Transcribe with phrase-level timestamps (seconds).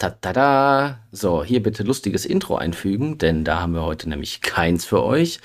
[0.00, 1.00] Tada!
[1.12, 5.40] So, hier bitte lustiges Intro einfügen, denn da haben wir heute nämlich keins für euch.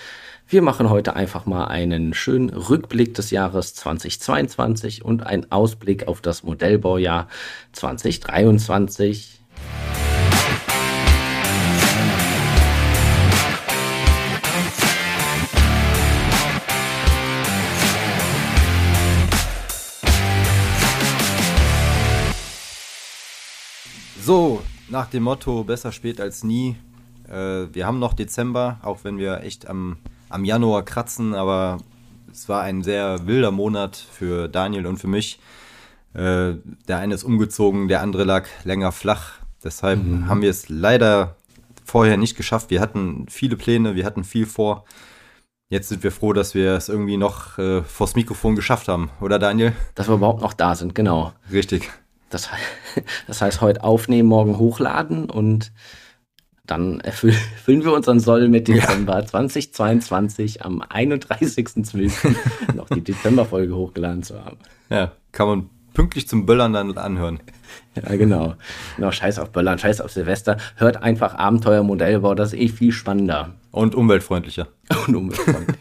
[0.47, 6.22] Wir machen heute einfach mal einen schönen Rückblick des Jahres 2022 und einen Ausblick auf
[6.22, 7.27] das Modellbaujahr
[7.74, 9.41] 2023.
[24.25, 26.77] So, nach dem Motto besser spät als nie.
[27.29, 29.97] Äh, wir haben noch Dezember, auch wenn wir echt am,
[30.29, 31.77] am Januar kratzen, aber
[32.31, 35.39] es war ein sehr wilder Monat für Daniel und für mich.
[36.16, 36.55] Äh,
[36.88, 39.33] der eine ist umgezogen, der andere lag länger flach.
[39.63, 40.27] Deshalb mhm.
[40.27, 41.35] haben wir es leider
[41.83, 42.71] vorher nicht geschafft.
[42.71, 44.85] Wir hatten viele Pläne, wir hatten viel vor.
[45.69, 49.38] Jetzt sind wir froh, dass wir es irgendwie noch äh, vors Mikrofon geschafft haben, oder
[49.38, 49.73] Daniel?
[49.94, 51.31] Dass wir überhaupt noch da sind, genau.
[51.52, 51.91] Richtig.
[52.29, 52.49] Das,
[53.27, 55.71] das heißt, heute aufnehmen, morgen hochladen und
[56.66, 57.36] dann erfüllen
[57.83, 59.25] wir unseren Soll mit Dezember ja.
[59.25, 62.35] 2022 am 31.12.
[62.75, 64.58] noch die Dezemberfolge hochgeladen zu haben.
[64.89, 67.39] Ja, kann man pünktlich zum Böllern dann anhören.
[67.95, 68.55] Ja, genau.
[68.97, 70.57] Genau, scheiß auf Böllern, scheiß auf Silvester.
[70.75, 73.55] Hört einfach Abenteuer Modellbau, das ist eh viel spannender.
[73.72, 74.67] Und umweltfreundlicher.
[75.07, 75.80] Und umweltfreundlicher.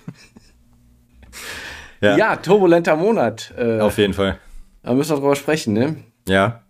[2.01, 2.17] ja.
[2.17, 2.37] ja.
[2.37, 3.53] turbulenter Monat.
[3.59, 4.39] Äh, auf jeden Fall.
[4.83, 5.97] Da müssen wir drüber sprechen, ne?
[6.29, 6.65] Ja.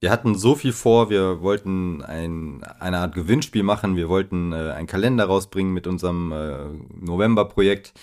[0.00, 4.72] Wir hatten so viel vor, wir wollten ein, eine Art Gewinnspiel machen, wir wollten äh,
[4.72, 6.66] einen Kalender rausbringen mit unserem äh,
[7.00, 7.94] November-Projekt.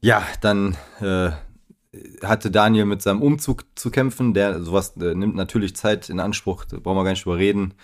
[0.00, 1.30] Ja, dann äh,
[2.22, 6.64] hatte Daniel mit seinem Umzug zu kämpfen, der sowas äh, nimmt natürlich Zeit in Anspruch,
[6.64, 7.74] da brauchen wir gar nicht drüber reden.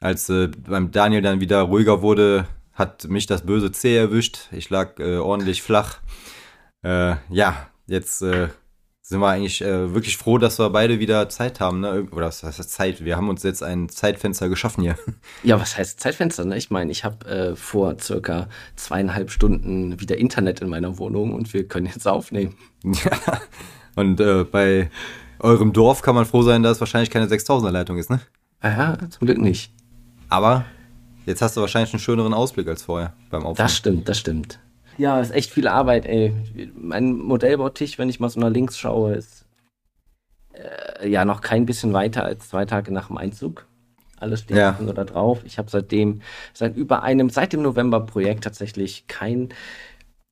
[0.00, 4.48] Als äh, beim Daniel dann wieder ruhiger wurde, hat mich das böse C erwischt.
[4.50, 6.00] Ich lag äh, ordentlich flach.
[6.82, 8.24] ja, jetzt
[9.08, 12.08] sind wir eigentlich äh, wirklich froh, dass wir beide wieder Zeit haben, ne?
[12.10, 13.04] Oder was heißt Zeit?
[13.04, 14.96] Wir haben uns jetzt ein Zeitfenster geschaffen hier.
[15.44, 16.44] Ja, was heißt Zeitfenster?
[16.44, 16.56] Ne?
[16.56, 21.54] Ich meine, ich habe äh, vor circa zweieinhalb Stunden wieder Internet in meiner Wohnung und
[21.54, 22.56] wir können jetzt aufnehmen.
[22.82, 23.40] Ja.
[23.94, 24.90] Und äh, bei
[25.38, 28.20] eurem Dorf kann man froh sein, dass wahrscheinlich keine 6000er Leitung ist, ne?
[28.60, 29.72] Ja, zum Glück nicht.
[30.28, 30.64] Aber
[31.26, 33.68] jetzt hast du wahrscheinlich einen schöneren Ausblick als vorher beim Aufnehmen.
[33.68, 34.58] Das stimmt, das stimmt.
[34.98, 36.32] Ja, ist echt viel Arbeit, ey.
[36.74, 39.44] Mein Modellbautisch, wenn ich mal so nach links schaue, ist
[40.52, 43.66] äh, ja noch kein bisschen weiter als zwei Tage nach dem Einzug.
[44.18, 44.72] Alles steht ja.
[44.72, 45.42] da drauf.
[45.44, 46.22] Ich habe seitdem,
[46.54, 49.50] seit über einem, seit dem November-Projekt tatsächlich keinen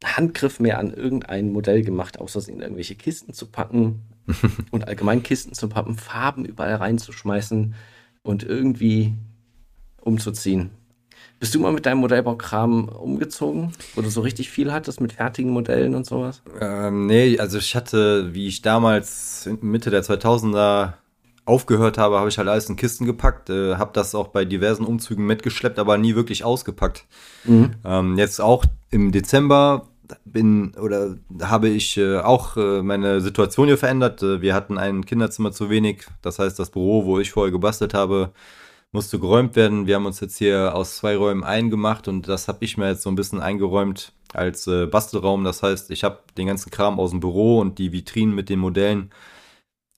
[0.03, 4.03] Handgriff mehr an irgendein Modell gemacht, außer es in irgendwelche Kisten zu packen
[4.70, 7.74] und allgemein Kisten zu pappen, Farben überall reinzuschmeißen
[8.22, 9.14] und irgendwie
[10.00, 10.70] umzuziehen.
[11.44, 15.50] Bist du mal mit deinem Modellbaukram umgezogen, wo du so richtig viel hattest mit fertigen
[15.50, 16.41] Modellen und sowas?
[16.59, 20.94] Ähm, nee, also ich hatte, wie ich damals Mitte der 2000er
[21.44, 24.87] aufgehört habe, habe ich halt alles in Kisten gepackt, äh, habe das auch bei diversen
[24.87, 27.04] Umzügen mitgeschleppt, aber nie wirklich ausgepackt.
[27.44, 27.72] Mhm.
[27.84, 29.88] Ähm, jetzt auch im Dezember
[30.25, 34.22] bin oder habe ich äh, auch äh, meine Situation hier verändert.
[34.22, 37.93] Äh, wir hatten ein Kinderzimmer zu wenig, das heißt das Büro, wo ich vorher gebastelt
[37.93, 38.33] habe,
[38.94, 39.87] musste geräumt werden.
[39.87, 43.03] Wir haben uns jetzt hier aus zwei Räumen eingemacht und das habe ich mir jetzt
[43.03, 45.43] so ein bisschen eingeräumt als äh, Bastelraum.
[45.43, 48.60] Das heißt, ich habe den ganzen Kram aus dem Büro und die Vitrinen mit den
[48.60, 49.10] Modellen.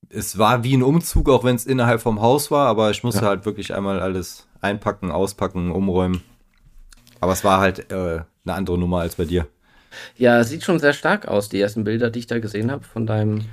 [0.08, 3.22] Es war wie ein Umzug, auch wenn es innerhalb vom Haus war, aber ich musste
[3.22, 3.28] ja.
[3.28, 6.22] halt wirklich einmal alles einpacken, auspacken, umräumen.
[7.20, 9.46] Aber es war halt äh, eine andere Nummer als bei dir.
[10.16, 13.06] Ja, sieht schon sehr stark aus, die ersten Bilder, die ich da gesehen habe von
[13.06, 13.44] deinem,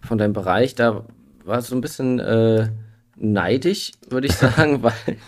[0.00, 0.74] von deinem Bereich.
[0.74, 1.04] Da
[1.44, 2.68] war es so ein bisschen äh,
[3.18, 5.18] neidisch, würde ich sagen, weil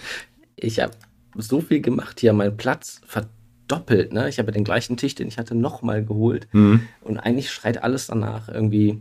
[0.56, 0.92] ich habe
[1.36, 4.12] so viel gemacht hier, mein Platz verdoppelt.
[4.12, 4.28] Ne?
[4.28, 6.48] Ich habe den gleichen Tisch, den ich hatte, nochmal geholt.
[6.52, 6.86] Mhm.
[7.02, 9.00] Und eigentlich schreit alles danach, irgendwie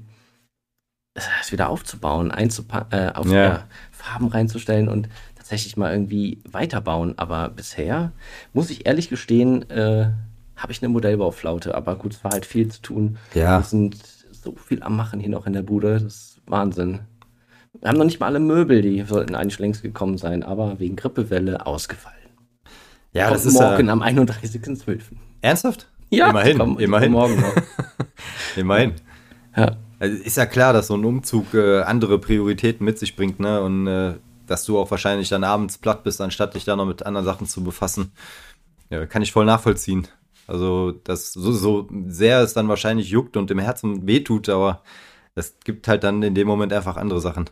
[1.41, 3.59] es wieder aufzubauen, äh, auf äh,
[3.91, 7.17] Farben reinzustellen und tatsächlich mal irgendwie weiterbauen.
[7.17, 8.11] Aber bisher,
[8.53, 10.11] muss ich ehrlich gestehen, äh,
[10.55, 11.75] habe ich eine Modellbauflaute.
[11.75, 13.17] Aber gut, es war halt viel zu tun.
[13.33, 13.59] Ja.
[13.59, 13.97] Wir sind
[14.31, 15.93] so viel am Machen hier noch in der Bude.
[15.93, 16.99] Das ist Wahnsinn.
[17.73, 20.95] Wir haben noch nicht mal alle Möbel, die sollten eigentlich längst gekommen sein, aber wegen
[20.95, 22.17] Grippewelle ausgefallen.
[23.13, 24.99] Ja, Kommt das ist morgen ja am 31.12.
[25.41, 25.87] Ernsthaft?
[26.09, 27.11] Ja, immerhin, komm, immerhin.
[27.11, 27.53] Morgen noch.
[28.55, 28.93] immerhin.
[29.55, 29.77] Ja.
[29.99, 33.61] Also ist ja klar, dass so ein Umzug äh, andere Prioritäten mit sich bringt, ne?
[33.61, 34.13] Und äh,
[34.47, 37.47] dass du auch wahrscheinlich dann abends platt bist, anstatt dich da noch mit anderen Sachen
[37.47, 38.11] zu befassen.
[38.89, 40.07] Ja, kann ich voll nachvollziehen.
[40.47, 44.81] Also, das so, so sehr es dann wahrscheinlich juckt und im Herzen wehtut, aber
[45.35, 47.49] es gibt halt dann in dem Moment einfach andere Sachen.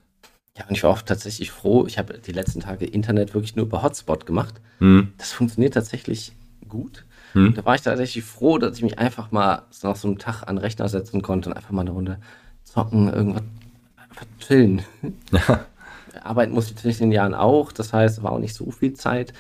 [0.57, 1.86] Ja, und ich war auch tatsächlich froh.
[1.86, 4.56] Ich habe die letzten Tage Internet wirklich nur über Hotspot gemacht.
[4.80, 5.13] Mhm.
[5.18, 6.33] Das funktioniert tatsächlich
[6.68, 7.06] gut.
[7.33, 7.54] Mhm.
[7.54, 10.56] Da war ich tatsächlich froh, dass ich mich einfach mal nach so einem Tag an
[10.56, 12.19] den Rechner setzen konnte und einfach mal eine Runde
[12.63, 13.44] zocken, irgendwas
[14.39, 14.81] chillen.
[15.31, 15.65] Ja.
[16.24, 17.71] arbeiten musste ich zwischen den Jahren auch.
[17.71, 19.33] Das heißt, war auch nicht so viel Zeit.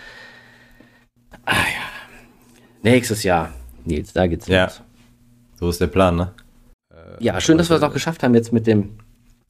[1.45, 1.87] Ah ja.
[2.83, 3.53] Nächstes Jahr,
[3.85, 4.65] Nils, da geht's Ja.
[4.65, 4.81] los.
[5.59, 6.31] So ist der Plan, ne?
[7.19, 8.99] Ja, schön, dass wir es auch geschafft haben jetzt mit dem,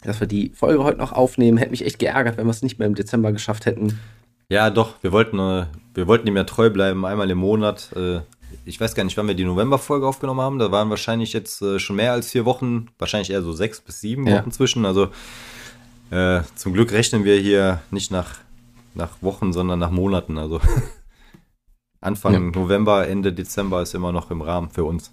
[0.04, 1.58] dass wir die Folge heute noch aufnehmen.
[1.58, 4.00] Hätte mich echt geärgert, wenn wir es nicht mehr im Dezember geschafft hätten.
[4.50, 7.92] Ja, doch, wir wollten, äh, wir wollten ihm ja treu bleiben, einmal im Monat.
[7.96, 8.22] Äh,
[8.64, 10.60] ich weiß gar nicht, wann wir die November-Folge aufgenommen haben.
[10.60, 14.00] Da waren wahrscheinlich jetzt äh, schon mehr als vier Wochen, wahrscheinlich eher so sechs bis
[14.00, 14.40] sieben Ja.
[14.40, 14.86] Wochen zwischen.
[14.86, 15.10] Also
[16.12, 18.36] äh, zum Glück rechnen wir hier nicht nach,
[18.94, 20.38] nach Wochen, sondern nach Monaten.
[20.38, 20.62] Also
[22.02, 22.40] Anfang Ja.
[22.40, 25.12] November, Ende Dezember ist immer noch im Rahmen für uns.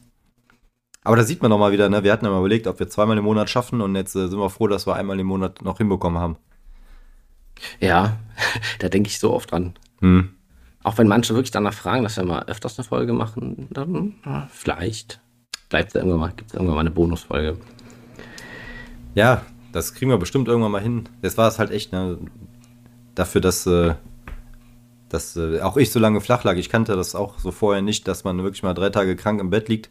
[1.05, 2.03] Aber da sieht man noch mal wieder, ne?
[2.03, 4.39] wir hatten ja mal überlegt, ob wir zweimal im Monat schaffen und jetzt äh, sind
[4.39, 6.37] wir froh, dass wir einmal im Monat noch hinbekommen haben.
[7.79, 8.17] Ja,
[8.79, 9.75] da denke ich so oft dran.
[10.01, 10.31] Hm.
[10.83, 14.49] Auch wenn manche wirklich danach fragen, dass wir mal öfters eine Folge machen, dann ja,
[14.51, 15.21] vielleicht
[15.69, 17.59] bleibt es irgendwann mal, gibt es irgendwann mal eine Bonusfolge.
[19.15, 19.43] Ja,
[19.73, 21.09] das kriegen wir bestimmt irgendwann mal hin.
[21.23, 22.19] Jetzt war es halt echt, ne,
[23.15, 23.95] dafür, dass, äh,
[25.09, 26.57] dass äh, auch ich so lange flach lag.
[26.57, 29.51] Ich kannte das auch so vorher nicht, dass man wirklich mal drei Tage krank im
[29.51, 29.91] Bett liegt.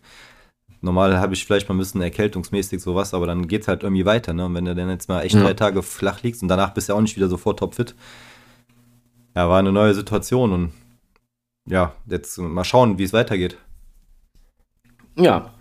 [0.83, 4.33] Normal habe ich vielleicht mal ein bisschen erkältungsmäßig sowas, aber dann geht's halt irgendwie weiter,
[4.33, 4.45] ne?
[4.45, 5.41] Und wenn du dann jetzt mal echt Ja.
[5.43, 7.95] drei Tage flach liegst und danach bist du ja auch nicht wieder sofort topfit.
[9.35, 10.71] Ja, war eine neue Situation und
[11.65, 13.57] ja, jetzt mal schauen, wie es weitergeht.
[15.17, 15.51] Ja,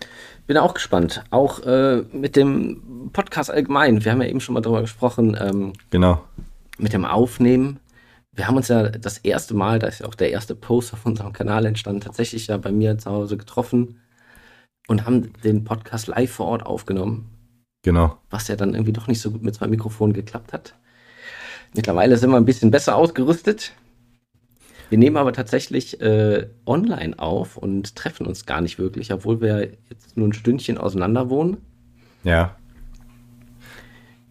[0.49, 1.23] bin auch gespannt.
[1.31, 4.05] Auch äh, mit dem Podcast allgemein.
[4.05, 6.25] Wir haben ja eben schon mal drüber gesprochen, ähm, Genau.
[6.79, 7.79] mit dem Aufnehmen.
[8.33, 11.07] Wir haben uns ja das erste Mal, da ist ja auch der erste Post auf
[11.07, 14.01] unserem Kanal entstanden, tatsächlich ja bei mir zu Hause getroffen
[14.89, 17.29] und haben den Podcast live vor Ort aufgenommen.
[17.85, 18.17] Genau.
[18.31, 20.75] was ja dann irgendwie doch nicht so gut mit zwei Mikrofonen geklappt hat.
[21.75, 23.73] Mittlerweile sind wir ein bisschen besser ausgerüstet.
[24.89, 29.73] Wir nehmen aber tatsächlich äh, online auf und treffen uns gar nicht wirklich, obwohl wir
[29.89, 31.57] jetzt nur ein Stündchen auseinander wohnen.
[32.25, 32.57] Ja.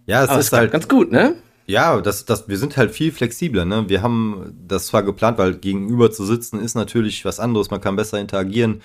[0.06, 1.36] Ja, es aber es ist klappt halt ganz gut, ne?
[1.65, 3.65] Ja, das, das, wir sind halt viel flexibler.
[3.65, 3.89] Ne?
[3.89, 7.95] Wir haben das zwar geplant, weil gegenüber zu sitzen ist natürlich was anderes, man kann
[7.95, 8.81] besser interagieren.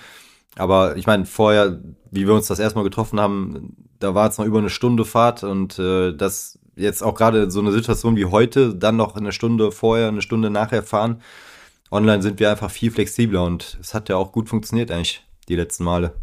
[0.57, 1.79] Aber ich meine, vorher,
[2.11, 5.43] wie wir uns das erstmal getroffen haben, da war es noch über eine Stunde Fahrt
[5.43, 9.71] und äh, das jetzt auch gerade so eine Situation wie heute, dann noch eine Stunde
[9.71, 11.21] vorher, eine Stunde nachher fahren.
[11.89, 15.55] Online sind wir einfach viel flexibler und es hat ja auch gut funktioniert eigentlich die
[15.55, 16.13] letzten Male.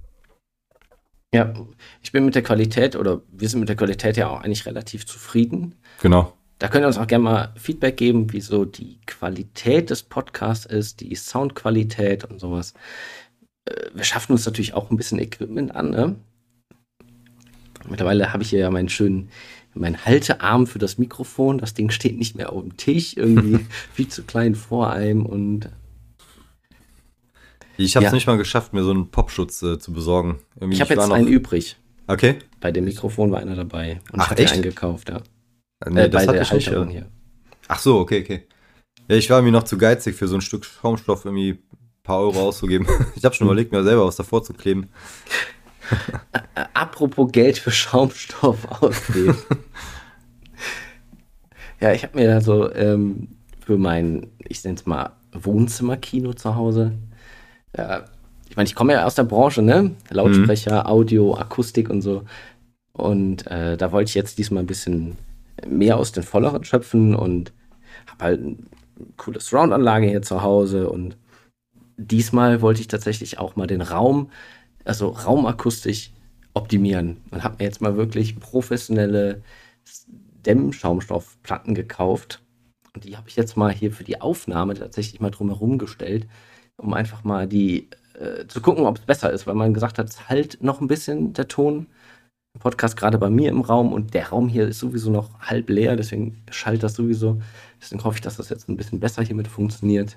[1.35, 1.53] Ja,
[2.01, 5.05] ich bin mit der Qualität oder wir sind mit der Qualität ja auch eigentlich relativ
[5.07, 5.75] zufrieden.
[6.01, 6.33] Genau.
[6.61, 10.65] Da könnt ihr uns auch gerne mal Feedback geben, wie so die Qualität des Podcasts
[10.65, 12.75] ist, die Soundqualität und sowas.
[13.65, 15.91] Äh, Wir schaffen uns natürlich auch ein bisschen Equipment an.
[15.91, 16.17] Ne?
[17.89, 19.29] Mittlerweile habe ich hier ja meinen schönen,
[19.75, 21.59] meinen Haltearm für das Mikrofon.
[21.59, 25.69] Das Ding steht nicht mehr auf dem Tisch, irgendwie viel zu klein vor einem und
[27.77, 28.15] Ich habe es Ja.
[28.15, 30.39] nicht mal geschafft, mir so einen Popschutz äh, zu besorgen.
[30.57, 31.77] Irgendwie, ich habe jetzt einen übrig.
[32.07, 32.37] Okay.
[32.61, 34.53] Bei dem Mikrofon war einer dabei und Ach, ich echt?
[34.55, 35.21] einen gekauft, ja.
[35.89, 36.67] Nee, äh, das bei hatte der ich nicht.
[36.69, 36.93] Halterung Ja.
[37.01, 37.07] hier.
[37.69, 38.47] Ach so, okay, okay.
[39.09, 41.59] Ja, ich war irgendwie noch zu geizig für so ein Stück Schaumstoff irgendwie
[42.05, 42.87] paar Euro auszugeben.
[43.17, 44.89] Ich habe schon überlegt, mir selber was davor zu kleben.
[46.75, 49.37] Apropos Geld für Schaumstoff ausgeben.
[51.81, 53.29] ja, ich habe mir da so ähm,
[53.65, 56.93] für mein, ich nenne es mal Wohnzimmerkino zu Hause.
[57.77, 58.05] Ja,
[58.49, 59.97] ich meine, ich komme ja aus der Branche, ne?
[60.11, 62.25] Lautsprecher, Audio, Akustik und so.
[62.93, 65.17] Und äh, da wollte ich jetzt diesmal ein bisschen
[65.67, 67.53] mehr aus den Volleren schöpfen und
[68.07, 68.57] habe halt eine
[69.17, 71.17] coole Surround-Anlage hier zu Hause und
[71.97, 74.31] diesmal wollte ich tatsächlich auch mal den Raum,
[74.85, 76.13] also raumakustisch
[76.55, 79.43] optimieren und habe mir jetzt mal wirklich professionelle
[80.47, 82.43] Dämmschaumstoffplatten gekauft.
[82.95, 86.29] Und die habe ich jetzt mal hier für die Aufnahme tatsächlich mal drumherum gestellt,
[86.77, 90.09] um einfach mal die äh, zu gucken, ob es besser ist, weil man gesagt hat,
[90.09, 91.87] es halt noch ein bisschen der Ton
[92.61, 95.97] Podcast gerade bei mir im Raum und der Raum hier ist sowieso noch halb leer,
[95.97, 97.41] deswegen schallt das sowieso.
[97.81, 100.17] Deswegen hoffe ich, dass das jetzt ein bisschen besser hiermit funktioniert.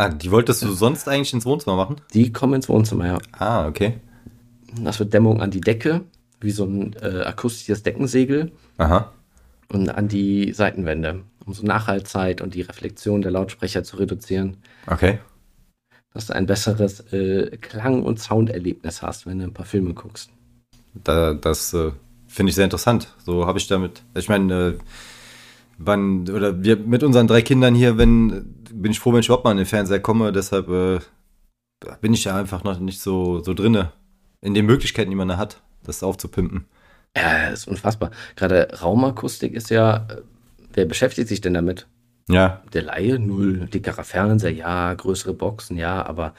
[0.00, 1.96] Ah, die wolltest du sonst eigentlich ins Wohnzimmer machen?
[2.14, 3.18] Die kommen ins Wohnzimmer, ja.
[3.32, 3.98] Ah, okay.
[4.80, 6.00] Das wird Dämmung an die Decke,
[6.40, 9.12] wie so ein äh, akustisches Deckensegel Aha.
[9.70, 15.18] und an die Seitenwände, um so Nachhaltzeit und die Reflexion der Lautsprecher zu reduzieren, Okay.
[16.14, 20.30] dass du ein besseres äh, Klang- und Sounderlebnis hast, wenn du ein paar Filme guckst.
[20.94, 21.92] Da, das äh,
[22.26, 23.14] finde ich sehr interessant.
[23.26, 24.02] So habe ich damit.
[24.14, 24.78] Ich meine, äh,
[25.80, 29.44] wann, oder wir mit unseren drei Kindern hier, wenn, bin ich froh, wenn ich überhaupt
[29.44, 30.30] mal in den Fernseher komme.
[30.32, 31.00] Deshalb äh,
[32.00, 33.92] bin ich ja einfach noch nicht so, so drinne
[34.40, 36.66] in den Möglichkeiten, die man da hat, das aufzupimpen.
[37.16, 38.10] Ja, das ist unfassbar.
[38.36, 40.22] Gerade Raumakustik ist ja, äh,
[40.72, 41.88] wer beschäftigt sich denn damit?
[42.28, 43.66] Ja, Der Laie, null.
[43.66, 44.94] Dickerer Fernseher, ja.
[44.94, 46.04] Größere Boxen, ja.
[46.06, 46.34] Aber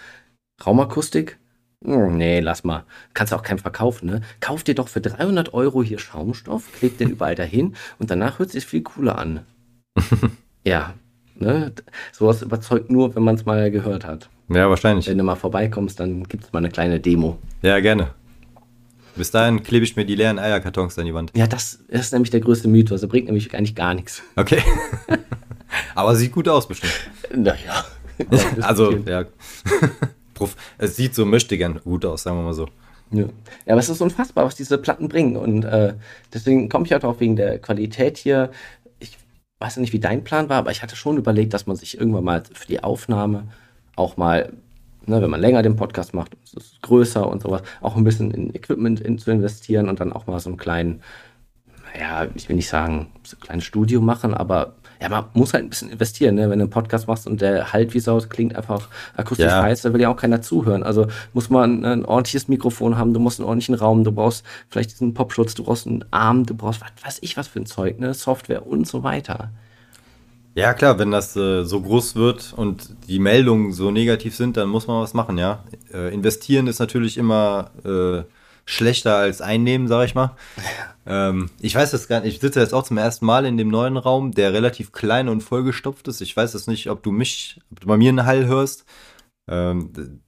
[0.65, 1.37] Raumakustik?
[1.83, 2.83] Hm, Nee, lass mal.
[3.13, 4.21] Kannst du auch keinem verkaufen, ne?
[4.39, 8.49] Kauf dir doch für 300 Euro hier Schaumstoff, kleb den überall dahin und danach hört
[8.49, 9.41] es sich viel cooler an.
[10.63, 10.93] ja,
[11.35, 11.71] ne?
[12.11, 14.29] Sowas überzeugt nur, wenn man es mal gehört hat.
[14.49, 15.07] Ja, wahrscheinlich.
[15.07, 17.39] Wenn du mal vorbeikommst, dann gibt es mal eine kleine Demo.
[17.61, 18.11] Ja, gerne.
[19.15, 21.31] Bis dahin klebe ich mir die leeren Eierkartons an die Wand.
[21.35, 23.01] Ja, das ist nämlich der größte Mythos.
[23.01, 24.21] Er bringt nämlich eigentlich gar nichts.
[24.35, 24.61] Okay.
[25.95, 26.93] Aber sieht gut aus, bestimmt.
[27.35, 27.85] Naja.
[28.61, 29.25] also, ja.
[30.77, 32.67] Es sieht so möchte gern gut aus, sagen wir mal so.
[33.11, 33.23] Ja.
[33.65, 35.35] ja, aber es ist unfassbar, was diese Platten bringen.
[35.35, 35.95] Und äh,
[36.33, 38.51] deswegen komme ich auch drauf wegen der Qualität hier.
[38.99, 39.17] Ich
[39.59, 41.99] weiß ja nicht, wie dein Plan war, aber ich hatte schon überlegt, dass man sich
[41.99, 43.47] irgendwann mal für die Aufnahme
[43.95, 44.53] auch mal,
[45.05, 48.31] ne, wenn man länger den Podcast macht, es ist größer und sowas, auch ein bisschen
[48.31, 51.01] in Equipment in, zu investieren und dann auch mal so einen kleinen,
[51.99, 55.63] ja, ich will nicht sagen, so ein kleines Studio machen, aber ja, man muss halt
[55.63, 56.49] ein bisschen investieren, ne?
[56.49, 59.63] wenn du einen Podcast machst und der halt wie Sau klingt einfach akustisch ja.
[59.63, 60.83] heiß, da will ja auch keiner zuhören.
[60.83, 64.91] Also muss man ein ordentliches Mikrofon haben, du musst einen ordentlichen Raum, du brauchst vielleicht
[64.91, 67.99] diesen Popschutz, du brauchst einen Arm, du brauchst was weiß ich was für ein Zeug,
[67.99, 68.13] ne?
[68.13, 69.49] Software und so weiter.
[70.53, 74.69] Ja, klar, wenn das äh, so groß wird und die Meldungen so negativ sind, dann
[74.69, 75.63] muss man was machen, ja.
[75.91, 78.23] Äh, investieren ist natürlich immer äh,
[78.65, 80.35] schlechter als einnehmen, sag ich mal.
[81.05, 82.35] Ähm, ich weiß das gar nicht.
[82.35, 85.41] Ich sitze jetzt auch zum ersten Mal in dem neuen Raum, der relativ klein und
[85.41, 86.21] vollgestopft ist.
[86.21, 88.85] Ich weiß es nicht, ob du mich, ob du bei mir einen Hall hörst.
[89.47, 90.21] Ähm,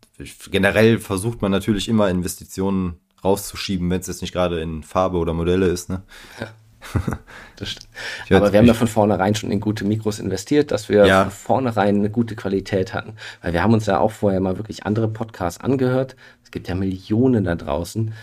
[0.49, 5.33] generell versucht man natürlich immer Investitionen rauszuschieben, wenn es jetzt nicht gerade in Farbe oder
[5.33, 5.89] Modelle ist.
[5.89, 6.03] Ne?
[6.39, 6.47] Ja.
[7.57, 7.89] das stimmt.
[8.31, 11.23] Aber wir haben ja von vornherein schon in gute Mikros investiert, dass wir ja.
[11.23, 13.13] von vornherein eine gute Qualität hatten.
[13.41, 16.15] Weil wir haben uns ja auch vorher mal wirklich andere Podcasts angehört.
[16.43, 18.13] Es gibt ja Millionen da draußen.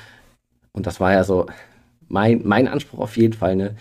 [0.72, 1.46] Und das war ja so
[2.08, 3.76] mein, mein Anspruch auf jeden Fall, ne?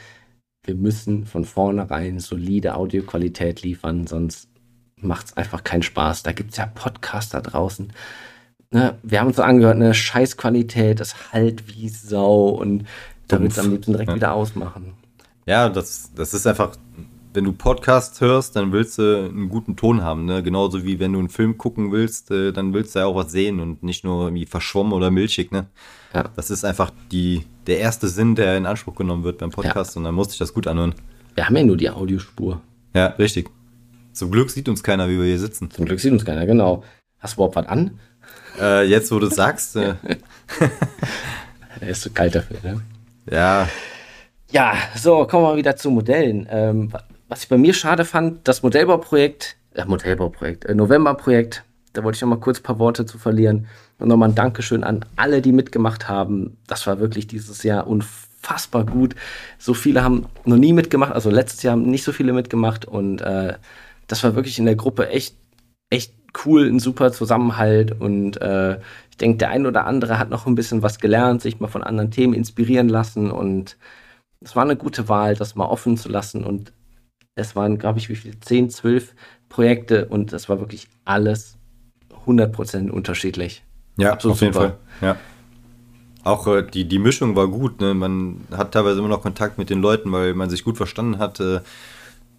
[0.64, 4.50] Wir müssen von vornherein solide Audioqualität liefern, sonst
[4.98, 6.24] macht es einfach keinen Spaß.
[6.24, 7.94] Da gibt es ja Podcasts da draußen.
[8.72, 8.98] Ne?
[9.02, 12.86] Wir haben uns so angehört, eine Scheißqualität, das halt wie Sau und
[13.30, 14.16] da wird es am liebsten direkt ja.
[14.16, 14.94] wieder ausmachen.
[15.46, 16.76] Ja, das, das ist einfach,
[17.34, 20.26] wenn du Podcast hörst, dann willst du einen guten Ton haben.
[20.26, 20.44] Ne?
[20.44, 23.32] Genauso wie wenn du einen Film gucken willst, äh, dann willst du ja auch was
[23.32, 25.52] sehen und nicht nur irgendwie verschwommen oder milchig.
[25.52, 25.68] Ne?
[26.14, 26.30] Ja.
[26.36, 30.00] Das ist einfach die, der erste Sinn, der in Anspruch genommen wird beim Podcast ja.
[30.00, 30.96] und dann musste ich das gut anhören.
[31.36, 32.62] Wir haben ja nur die Audiospur.
[32.96, 33.50] Ja, richtig.
[34.12, 35.70] Zum Glück sieht uns keiner, wie wir hier sitzen.
[35.70, 36.84] Zum Glück sieht uns keiner, genau.
[37.20, 38.00] Hast du überhaupt was an?
[38.60, 39.76] Äh, jetzt, wo du sagst.
[39.76, 39.96] Äh.
[41.80, 42.82] er ist zu kalt dafür, ne?
[43.30, 43.70] Ja.
[44.52, 46.48] Ja, so, kommen wir wieder zu Modellen.
[46.50, 46.92] Ähm,
[47.28, 52.22] was ich bei mir schade fand, das Modellbauprojekt, äh, Modellbauprojekt, äh, Novemberprojekt, da wollte ich
[52.22, 53.68] noch mal kurz ein paar Worte zu verlieren.
[54.00, 56.58] Und nochmal ein Dankeschön an alle, die mitgemacht haben.
[56.68, 59.16] Das war wirklich dieses Jahr unfassbar gut.
[59.58, 63.22] So viele haben noch nie mitgemacht, also letztes Jahr haben nicht so viele mitgemacht und
[63.22, 63.56] äh,
[64.08, 65.36] das war wirklich in der Gruppe echt,
[65.90, 66.14] echt
[66.46, 70.56] cool, ein super Zusammenhalt und äh, ich denke, der ein oder andere hat noch ein
[70.56, 73.78] bisschen was gelernt, sich mal von anderen Themen inspirieren lassen und
[74.42, 76.72] es war eine gute Wahl, das mal offen zu lassen und
[77.36, 79.14] es waren, glaube ich, wie viel, 10, 12
[79.50, 81.58] Projekte und es war wirklich alles
[82.26, 83.64] 100% unterschiedlich.
[83.98, 84.78] Ja, Absolut auf jeden super.
[85.00, 85.08] Fall.
[85.08, 85.18] Ja.
[86.24, 87.82] Auch äh, die, die Mischung war gut.
[87.82, 87.94] Ne?
[87.94, 91.40] Man hat teilweise immer noch Kontakt mit den Leuten, weil man sich gut verstanden hat.
[91.40, 91.62] Äh,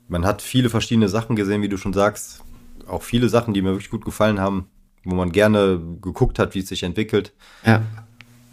[0.08, 2.42] man hat viele verschiedene Sachen gesehen, wie du schon sagst.
[2.90, 4.68] Auch viele Sachen, die mir wirklich gut gefallen haben,
[5.04, 7.32] wo man gerne geguckt hat, wie es sich entwickelt.
[7.64, 7.82] Ja.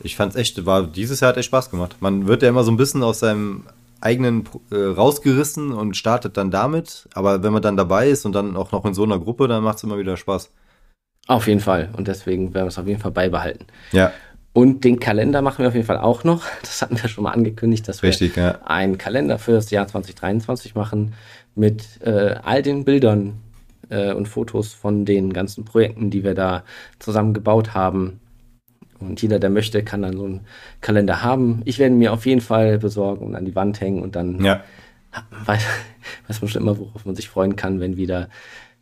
[0.01, 1.97] Ich fand es echt, war dieses Jahr hat echt Spaß gemacht.
[1.99, 3.63] Man wird ja immer so ein bisschen aus seinem
[3.99, 7.09] eigenen äh, rausgerissen und startet dann damit.
[7.13, 9.63] Aber wenn man dann dabei ist und dann auch noch in so einer Gruppe, dann
[9.63, 10.51] macht es immer wieder Spaß.
[11.27, 11.89] Auf jeden Fall.
[11.97, 13.65] Und deswegen werden wir es auf jeden Fall beibehalten.
[13.91, 14.11] Ja.
[14.53, 16.43] Und den Kalender machen wir auf jeden Fall auch noch.
[16.61, 18.59] Das hatten wir schon mal angekündigt, dass wir Richtig, ja.
[18.65, 21.13] einen Kalender für das Jahr 2023 machen
[21.55, 23.41] mit äh, all den Bildern
[23.89, 26.63] äh, und Fotos von den ganzen Projekten, die wir da
[26.99, 28.19] zusammen gebaut haben.
[28.99, 30.41] Und jeder, der möchte, kann dann so einen
[30.81, 31.61] Kalender haben.
[31.65, 34.63] Ich werde mir auf jeden Fall besorgen und an die Wand hängen und dann ja.
[35.45, 35.63] weiß,
[36.27, 38.29] weiß man schon immer, worauf man sich freuen kann, wenn wieder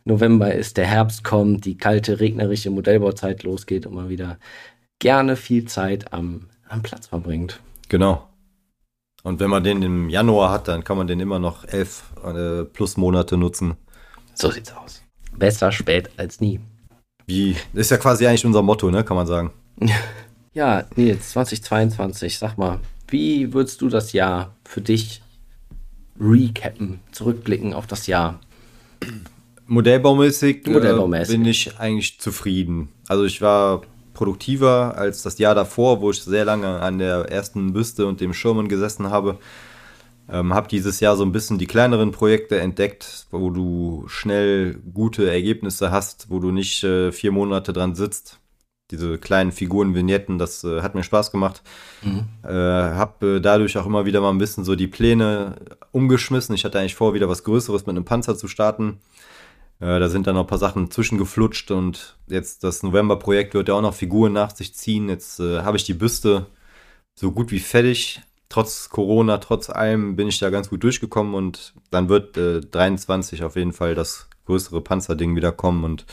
[0.04, 4.38] November ist, der Herbst kommt, die kalte, regnerische Modellbauzeit losgeht und man wieder
[5.00, 7.60] gerne viel Zeit am, am Platz verbringt.
[7.88, 8.28] Genau.
[9.24, 12.62] Und wenn man den im Januar hat, dann kann man den immer noch elf äh,
[12.64, 13.76] plus Monate nutzen.
[14.36, 15.02] So sieht's aus.
[15.36, 16.60] Besser spät als nie.
[17.26, 19.50] Wie, ist ja quasi eigentlich unser Motto, ne, kann man sagen.
[20.52, 25.20] Ja, Nils, 2022, sag mal, wie würdest du das Jahr für dich
[26.18, 28.40] recappen, zurückblicken auf das Jahr?
[29.66, 31.34] Modellbaumäßig, Modellbaumäßig.
[31.34, 32.88] Äh, bin ich eigentlich zufrieden.
[33.06, 33.82] Also ich war
[34.14, 38.32] produktiver als das Jahr davor, wo ich sehr lange an der ersten Büste und dem
[38.32, 39.38] Schirmen gesessen habe.
[40.28, 45.30] Ähm, habe dieses Jahr so ein bisschen die kleineren Projekte entdeckt, wo du schnell gute
[45.30, 48.40] Ergebnisse hast, wo du nicht äh, vier Monate dran sitzt.
[48.90, 51.62] diese kleinen Figuren-Vignetten, das äh, hat mir Spaß gemacht.
[52.02, 52.24] Mhm.
[52.44, 55.56] Äh, hab äh, dadurch auch immer wieder mal ein bisschen so die Pläne
[55.92, 56.54] umgeschmissen.
[56.54, 59.00] Ich hatte eigentlich vor, wieder was Größeres mit einem Panzer zu starten.
[59.80, 63.74] Äh, da sind dann noch ein paar Sachen zwischengeflutscht und jetzt das November-Projekt wird ja
[63.74, 65.08] auch noch Figuren nach sich ziehen.
[65.08, 66.46] Jetzt äh, habe ich die Büste
[67.14, 68.20] so gut wie fertig.
[68.48, 73.42] Trotz Corona, trotz allem bin ich da ganz gut durchgekommen und dann wird äh, 23
[73.42, 76.06] auf jeden Fall das größere Panzerding wieder kommen und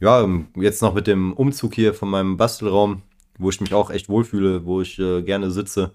[0.00, 3.02] ja, ähm, jetzt noch mit dem Umzug hier von meinem Bastelraum,
[3.38, 5.92] wo ich mich auch echt wohlfühle, wo ich äh, gerne sitze,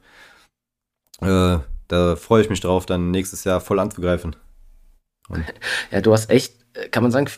[1.22, 4.36] äh, da freue ich mich drauf, dann nächstes Jahr voll anzugreifen.
[5.28, 5.44] Und
[5.92, 7.30] ja, du hast echt, äh, kann man sagen,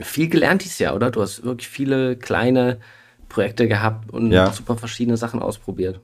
[0.00, 1.10] viel gelernt dieses Jahr, oder?
[1.10, 2.80] Du hast wirklich viele kleine
[3.28, 4.52] Projekte gehabt und ja.
[4.52, 6.00] super verschiedene Sachen ausprobiert.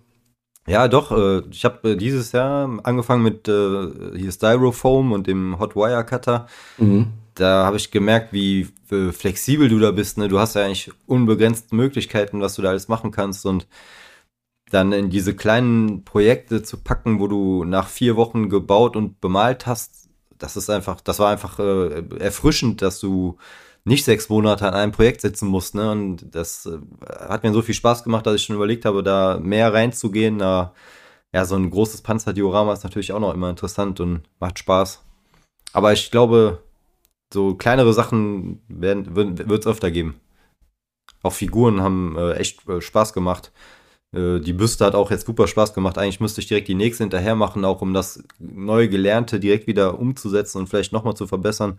[0.70, 1.10] Ja, doch.
[1.12, 6.04] Äh, ich habe äh, dieses Jahr angefangen mit äh, hier Styrofoam und dem Hot Wire
[6.04, 6.46] Cutter.
[6.78, 8.68] Mhm da habe ich gemerkt, wie
[9.12, 10.18] flexibel du da bist.
[10.18, 10.28] Ne?
[10.28, 13.66] Du hast ja eigentlich unbegrenzte Möglichkeiten, was du da alles machen kannst und
[14.70, 19.66] dann in diese kleinen Projekte zu packen, wo du nach vier Wochen gebaut und bemalt
[19.66, 20.08] hast,
[20.38, 23.36] das ist einfach, das war einfach äh, erfrischend, dass du
[23.84, 25.74] nicht sechs Monate an einem Projekt sitzen musst.
[25.74, 25.90] Ne?
[25.90, 26.78] Und das äh,
[27.28, 30.38] hat mir so viel Spaß gemacht, dass ich schon überlegt habe, da mehr reinzugehen.
[30.38, 30.74] Da,
[31.32, 35.02] ja, so ein großes Panzerdiorama ist natürlich auch noch immer interessant und macht Spaß.
[35.72, 36.62] Aber ich glaube,
[37.32, 40.20] so kleinere Sachen wird es öfter geben.
[41.22, 43.52] Auch Figuren haben äh, echt äh, Spaß gemacht.
[44.14, 45.98] Äh, die Büste hat auch jetzt super Spaß gemacht.
[45.98, 49.98] Eigentlich müsste ich direkt die nächste hinterher machen, auch um das neue Gelernte direkt wieder
[49.98, 51.78] umzusetzen und vielleicht nochmal zu verbessern.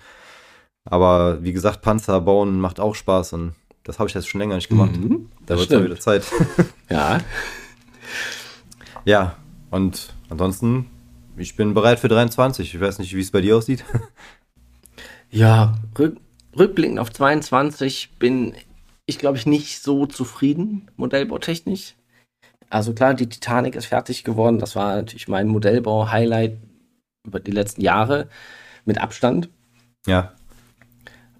[0.89, 4.55] Aber wie gesagt, Panzer bauen macht auch Spaß und das habe ich jetzt schon länger
[4.55, 4.95] nicht gemacht.
[4.95, 6.25] Mhm, da wird es wieder Zeit.
[6.89, 7.19] ja.
[9.05, 9.37] Ja,
[9.71, 10.87] und ansonsten,
[11.37, 12.73] ich bin bereit für 23.
[12.73, 13.83] Ich weiß nicht, wie es bei dir aussieht.
[15.33, 16.17] Ja, rück,
[16.57, 18.53] rückblickend auf 22 bin
[19.05, 21.95] ich, glaube ich, nicht so zufrieden, modellbautechnisch.
[22.69, 24.59] Also klar, die Titanic ist fertig geworden.
[24.59, 26.57] Das war natürlich mein Modellbau-Highlight
[27.25, 28.27] über die letzten Jahre
[28.83, 29.49] mit Abstand.
[30.05, 30.33] Ja.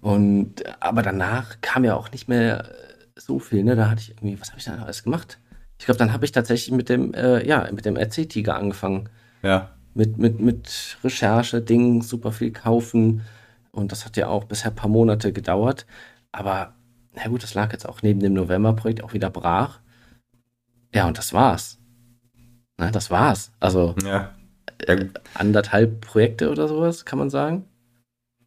[0.02, 2.74] Und aber danach kam ja auch nicht mehr
[3.16, 3.62] so viel.
[3.62, 3.76] Ne?
[3.76, 5.38] Da hatte ich irgendwie, was habe ich dann alles gemacht?
[5.78, 9.08] Ich glaube, dann habe ich tatsächlich mit dem, äh, ja, mit dem RC-Tiger angefangen.
[9.42, 9.70] Ja.
[9.94, 13.22] Mit, mit, mit Recherche, Dingen, super viel kaufen.
[13.70, 15.86] Und das hat ja auch bisher ein paar Monate gedauert.
[16.32, 16.74] Aber
[17.14, 19.78] na gut, das lag jetzt auch neben dem November-Projekt auch wieder brach.
[20.92, 21.78] Ja, und das war's.
[22.76, 23.52] Na, das war's.
[23.60, 24.34] Also ja.
[24.78, 27.66] Äh, anderthalb Projekte oder sowas, kann man sagen.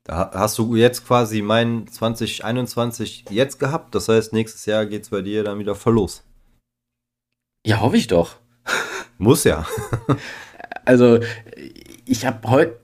[0.06, 3.96] Da hast du jetzt quasi mein 2021 jetzt gehabt.
[3.96, 6.24] Das heißt, nächstes Jahr geht's bei dir dann wieder voll los.
[7.66, 8.36] Ja, hoffe ich doch.
[9.18, 9.66] Muss ja.
[10.86, 11.20] also,
[12.06, 12.80] ich habe heute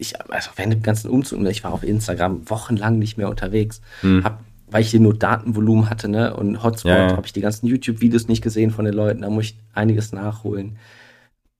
[0.00, 3.82] ich, also während dem ganzen Umzug, ne, ich war auf Instagram wochenlang nicht mehr unterwegs.
[4.00, 4.24] Hm.
[4.24, 7.16] Hab, weil ich hier nur Datenvolumen hatte, ne, und Hotspot, ja, ja.
[7.16, 10.78] habe ich die ganzen YouTube-Videos nicht gesehen von den Leuten, da muss ich einiges nachholen.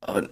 [0.07, 0.31] Und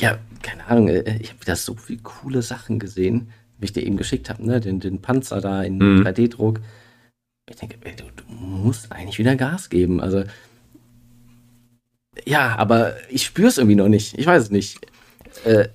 [0.00, 3.84] ja, keine Ahnung, äh, ich habe wieder so viele coole Sachen gesehen, wie ich dir
[3.84, 6.06] eben geschickt habe, ne, den, den Panzer da in hm.
[6.06, 6.60] 3D-Druck.
[7.48, 10.00] Ich denke, du, du musst eigentlich wieder Gas geben.
[10.00, 10.24] Also,
[12.24, 14.18] ja, aber ich spüre es irgendwie noch nicht.
[14.18, 14.80] Ich weiß es nicht.
[15.44, 15.68] Äh,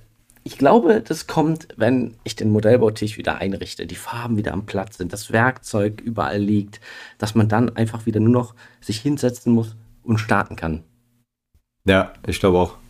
[0.44, 4.98] ich glaube, das kommt, wenn ich den Modellbautisch wieder einrichte, die Farben wieder am Platz
[4.98, 6.80] sind, das Werkzeug überall liegt,
[7.18, 10.82] dass man dann einfach wieder nur noch sich hinsetzen muss und starten kann.
[11.84, 12.81] Ja, ich glaube auch.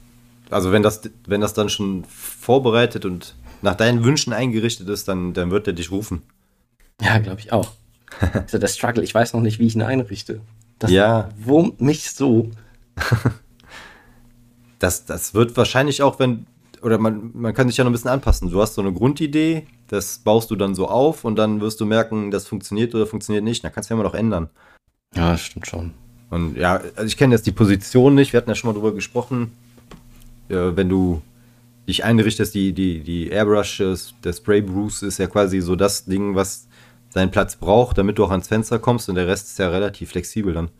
[0.52, 5.32] Also wenn das, wenn das dann schon vorbereitet und nach deinen Wünschen eingerichtet ist, dann,
[5.32, 6.22] dann wird er dich rufen.
[7.00, 7.72] Ja, glaube ich auch.
[8.32, 10.40] also der Struggle, ich weiß noch nicht, wie ich ihn einrichte.
[10.78, 11.28] Das ja.
[11.36, 12.50] wurmt mich so.
[14.78, 16.46] das, das wird wahrscheinlich auch, wenn
[16.82, 18.50] oder man, man kann sich ja noch ein bisschen anpassen.
[18.50, 21.86] Du hast so eine Grundidee, das baust du dann so auf und dann wirst du
[21.86, 23.62] merken, das funktioniert oder funktioniert nicht.
[23.62, 24.50] Dann kannst du ja immer noch ändern.
[25.14, 25.92] Ja, stimmt schon.
[26.30, 28.94] Und ja, also ich kenne jetzt die Position nicht, wir hatten ja schon mal drüber
[28.94, 29.52] gesprochen.
[30.52, 31.22] Äh, wenn du
[31.88, 33.82] dich einrichtest, die, die, die Airbrush,
[34.24, 36.68] der Spray Bruce ist ja quasi so das Ding, was
[37.08, 40.10] seinen Platz braucht, damit du auch ans Fenster kommst und der Rest ist ja relativ
[40.10, 40.70] flexibel dann.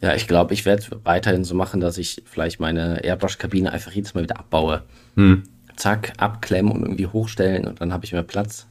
[0.00, 4.14] Ja, ich glaube, ich werde weiterhin so machen, dass ich vielleicht meine Airbrush-Kabine einfach jedes
[4.14, 4.82] Mal wieder abbaue.
[5.16, 5.44] Hm.
[5.76, 8.66] Zack, abklemmen und irgendwie hochstellen und dann habe ich mehr Platz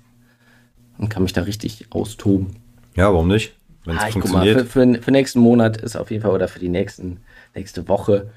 [0.97, 2.55] und kann mich da richtig austoben.
[2.95, 3.53] Ja, warum nicht?
[3.85, 4.55] Wenn es ah, funktioniert.
[4.55, 7.19] Mal, für, für, für, nächsten Monat ist auf jeden Fall oder für die nächsten,
[7.55, 8.31] nächste Woche,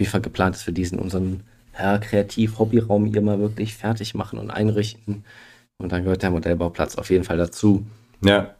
[0.00, 1.42] wie viel geplant ist für diesen unseren
[1.78, 5.24] ja, Kreativ-Hobbyraum hier mal wirklich fertig machen und einrichten.
[5.78, 7.86] Und dann gehört der Modellbauplatz auf jeden Fall dazu.
[8.24, 8.54] Ja.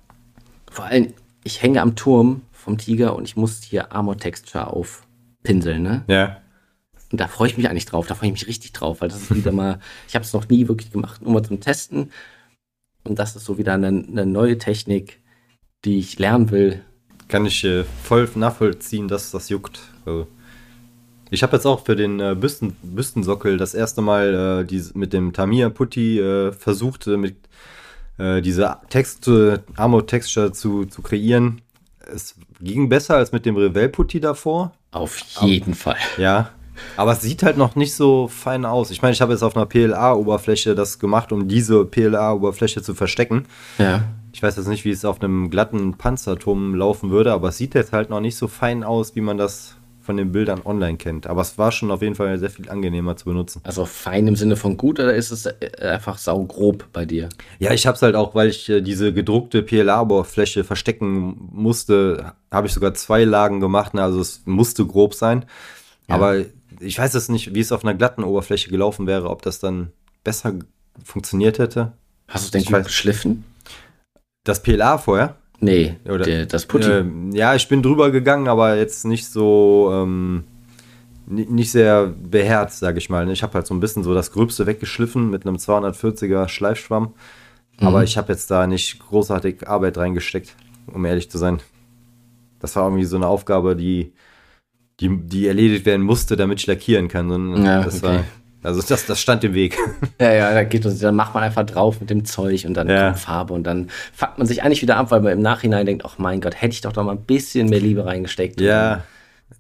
[0.70, 5.82] Vor allem, ich hänge am Turm vom Tiger und ich muss hier Armor Texture aufpinseln,
[5.82, 6.04] ne?
[6.06, 6.40] Ja.
[7.10, 9.22] Und da freue ich mich eigentlich drauf, da freue ich mich richtig drauf, weil das
[9.22, 12.12] ist wieder mal, ich habe es noch nie wirklich gemacht, nur mal zum Testen.
[13.02, 15.20] Und das ist so wieder eine, eine neue Technik,
[15.86, 16.82] die ich lernen will.
[17.28, 19.80] Kann ich äh, voll nachvollziehen, dass das juckt.
[20.04, 20.26] Also,
[21.30, 25.12] ich habe jetzt auch für den äh, Büsten, Büstensockel das erste Mal äh, die, mit
[25.12, 27.36] dem Tamiya Putty äh, versucht, äh, mit
[28.18, 29.30] äh, diese Text,
[29.76, 31.62] Armor Texture zu, zu kreieren.
[32.12, 34.72] Es ging besser als mit dem Revell Putty davor.
[34.90, 35.96] Auf jeden Fall.
[36.18, 36.50] Ja,
[36.96, 38.90] aber es sieht halt noch nicht so fein aus.
[38.90, 43.46] Ich meine, ich habe jetzt auf einer PLA-Oberfläche das gemacht, um diese PLA-Oberfläche zu verstecken.
[43.78, 44.04] Ja.
[44.32, 47.74] Ich weiß jetzt nicht, wie es auf einem glatten Panzerturm laufen würde, aber es sieht
[47.74, 49.76] jetzt halt noch nicht so fein aus, wie man das
[50.10, 51.28] von den Bildern online kennt.
[51.28, 53.60] Aber es war schon auf jeden Fall sehr viel angenehmer zu benutzen.
[53.62, 57.28] Also fein im Sinne von gut oder ist es äh, einfach saugrob bei dir?
[57.60, 62.66] Ja, ich habe es halt auch, weil ich äh, diese gedruckte PLA-Oberfläche verstecken musste, habe
[62.66, 63.94] ich sogar zwei Lagen gemacht.
[63.94, 64.02] Ne?
[64.02, 65.44] Also es musste grob sein.
[66.08, 66.16] Ja.
[66.16, 66.38] Aber
[66.80, 69.92] ich weiß jetzt nicht, wie es auf einer glatten Oberfläche gelaufen wäre, ob das dann
[70.24, 70.54] besser
[71.04, 71.92] funktioniert hätte.
[72.26, 73.44] Hast du es denn gut geschliffen?
[74.42, 75.36] Das PLA vorher?
[75.60, 76.88] Nee, Oder, der, das Putti.
[76.88, 80.44] Äh, ja, ich bin drüber gegangen, aber jetzt nicht so, ähm,
[81.26, 83.28] nicht sehr beherzt, sag ich mal.
[83.30, 87.12] Ich habe halt so ein bisschen so das Gröbste weggeschliffen mit einem 240er Schleifschwamm.
[87.78, 87.86] Mhm.
[87.86, 90.54] Aber ich habe jetzt da nicht großartig Arbeit reingesteckt,
[90.86, 91.60] um ehrlich zu sein.
[92.58, 94.12] Das war irgendwie so eine Aufgabe, die
[95.00, 97.30] die, die erledigt werden musste, damit ich lackieren kann.
[97.30, 98.16] Und ja, das okay.
[98.16, 98.24] war,
[98.62, 99.76] also das, das stand im Weg.
[100.20, 103.06] Ja, ja, da geht dann macht man einfach drauf mit dem Zeug und dann ja.
[103.08, 106.04] kommt Farbe und dann fuckt man sich eigentlich wieder ab, weil man im Nachhinein denkt,
[106.04, 108.60] ach mein Gott, hätte ich doch noch mal ein bisschen mehr Liebe reingesteckt.
[108.60, 109.04] Ja.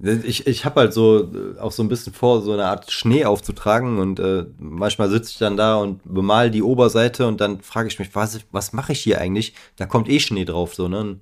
[0.02, 3.98] Ich, ich habe halt so auch so ein bisschen vor, so eine Art Schnee aufzutragen
[3.98, 7.98] und äh, manchmal sitze ich dann da und bemal die Oberseite und dann frage ich
[7.98, 9.54] mich, was, was mache ich hier eigentlich?
[9.76, 11.00] Da kommt eh Schnee drauf, so, ne?
[11.00, 11.20] Und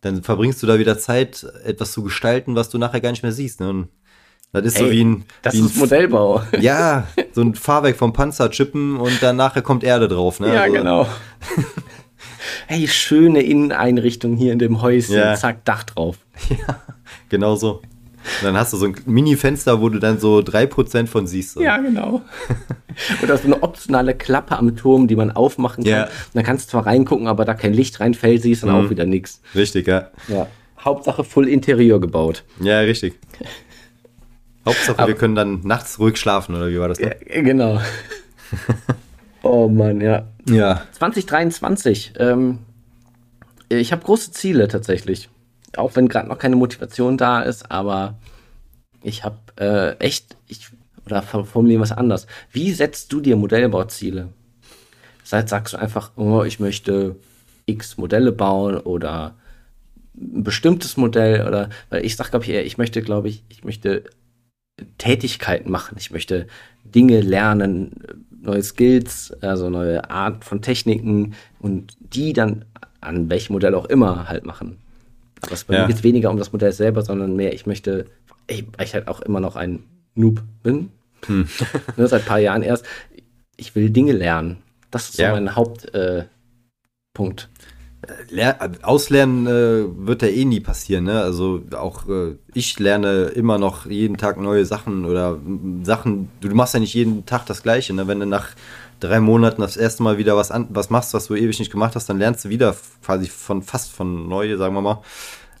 [0.00, 3.32] dann verbringst du da wieder Zeit, etwas zu gestalten, was du nachher gar nicht mehr
[3.32, 3.60] siehst.
[3.60, 3.68] Ne?
[3.68, 3.88] Und
[4.52, 5.24] das ist Ey, so wie ein.
[5.42, 6.42] Das wie ist ein, Modellbau.
[6.60, 10.40] Ja, so ein Fahrwerk vom Panzer chippen und dann nachher kommt Erde drauf.
[10.40, 10.54] Ne?
[10.54, 11.06] Ja, also, genau.
[12.66, 15.14] Hey, schöne Inneneinrichtung hier in dem Häuschen.
[15.16, 15.34] Ja.
[15.34, 16.18] Zack, Dach drauf.
[16.50, 16.80] Ja,
[17.28, 17.82] genau so.
[18.40, 21.54] Und dann hast du so ein Mini-Fenster, wo du dann so 3% von siehst.
[21.54, 21.62] So.
[21.62, 22.22] Ja, genau.
[23.22, 25.92] Oder so eine optionale Klappe am Turm, die man aufmachen kann.
[25.92, 26.04] Ja.
[26.04, 28.86] Und dann kannst du zwar reingucken, aber da kein Licht reinfällt, siehst du dann mhm.
[28.86, 29.40] auch wieder nichts.
[29.54, 30.10] Richtig, ja.
[30.28, 30.46] Ja.
[30.78, 32.44] Hauptsache voll Interieur gebaut.
[32.60, 33.18] Ja, richtig.
[34.66, 36.98] Hauptsache, aber, wir können dann nachts ruhig schlafen, oder wie war das?
[36.98, 37.80] Ja, genau.
[39.42, 40.26] oh Mann, ja.
[40.48, 40.82] Ja.
[40.92, 42.14] 2023.
[42.18, 42.58] Ähm,
[43.68, 45.30] ich habe große Ziele tatsächlich
[45.76, 48.18] auch wenn gerade noch keine Motivation da ist, aber
[49.02, 50.68] ich habe äh, echt, ich,
[51.06, 52.26] oder formulieren was anders.
[52.50, 54.28] Wie setzt du dir Modellbauziele?
[55.22, 57.16] Das heißt, sagst du einfach, oh, ich möchte
[57.66, 59.36] x Modelle bauen oder
[60.14, 63.64] ein bestimmtes Modell oder, weil ich sag, glaube ich, eher, ich möchte, glaube ich, ich
[63.64, 64.04] möchte
[64.98, 65.96] Tätigkeiten machen.
[65.98, 66.46] Ich möchte
[66.84, 67.92] Dinge lernen,
[68.42, 72.64] neue Skills, also neue Art von Techniken und die dann
[73.00, 74.78] an welchem Modell auch immer halt machen.
[75.42, 75.86] Aber es bei ja.
[75.86, 78.06] mir geht weniger um das Modell selber, sondern mehr, ich möchte,
[78.46, 80.90] ey, weil ich halt auch immer noch ein Noob bin,
[81.26, 81.48] hm.
[81.96, 82.84] ne, seit ein paar Jahren erst,
[83.56, 84.58] ich will Dinge lernen.
[84.90, 85.28] Das ist ja.
[85.28, 85.94] so mein Hauptpunkt.
[87.44, 87.46] Äh,
[88.82, 91.20] Auslernen äh, wird ja eh nie passieren, ne?
[91.20, 95.38] Also auch äh, ich lerne immer noch jeden Tag neue Sachen oder
[95.82, 98.08] Sachen, du, machst ja nicht jeden Tag das Gleiche, ne?
[98.08, 98.48] Wenn du nach
[99.00, 101.94] drei Monaten das erste Mal wieder was, an, was machst, was du ewig nicht gemacht
[101.94, 105.02] hast, dann lernst du wieder quasi von fast von neu, sagen wir mal.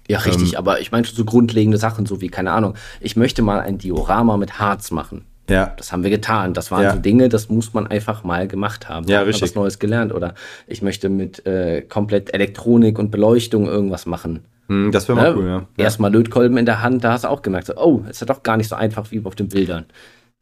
[0.08, 3.42] Ja, richtig, ähm, aber ich meine so grundlegende Sachen, so wie, keine Ahnung, ich möchte
[3.42, 5.24] mal ein Diorama mit Harz machen.
[5.50, 5.74] Ja.
[5.76, 6.54] Das haben wir getan.
[6.54, 6.92] Das waren ja.
[6.94, 9.06] so Dinge, das muss man einfach mal gemacht haben.
[9.08, 9.42] Ja, richtig.
[9.42, 10.14] was Neues gelernt.
[10.14, 10.34] Oder
[10.66, 14.44] ich möchte mit äh, komplett Elektronik und Beleuchtung irgendwas machen.
[14.68, 15.36] Hm, das wäre mal ne?
[15.36, 15.66] cool, ja.
[15.76, 18.44] Erstmal Lötkolben in der Hand, da hast du auch gemerkt, so, oh, ist ja doch
[18.44, 19.86] gar nicht so einfach wie auf den Bildern.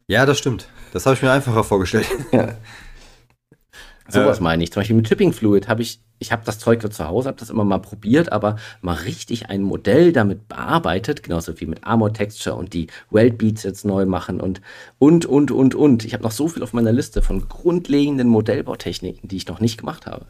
[0.06, 0.68] Ja, das stimmt.
[0.92, 2.06] Das habe ich mir einfacher vorgestellt.
[2.32, 2.48] Ja.
[4.08, 4.72] Sowas äh, meine ich.
[4.72, 7.50] Zum Beispiel mit Tipping Fluid habe ich, ich habe das Zeug zu Hause, habe das
[7.50, 12.56] immer mal probiert, aber mal richtig ein Modell damit bearbeitet, genauso wie mit Armor Texture
[12.56, 14.62] und die Weld Beats jetzt neu machen und,
[14.98, 16.04] und, und, und, und.
[16.04, 19.78] Ich habe noch so viel auf meiner Liste von grundlegenden Modellbautechniken, die ich noch nicht
[19.78, 20.24] gemacht habe.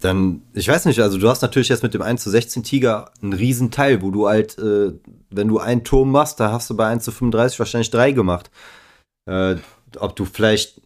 [0.00, 3.10] Dann, ich weiß nicht, also du hast natürlich jetzt mit dem 1 zu 16 Tiger
[3.20, 4.92] einen riesen Teil, wo du halt, äh,
[5.30, 8.50] wenn du einen Turm machst, da hast du bei 1 zu 35 wahrscheinlich drei gemacht.
[9.26, 9.56] Äh,
[9.98, 10.80] ob du vielleicht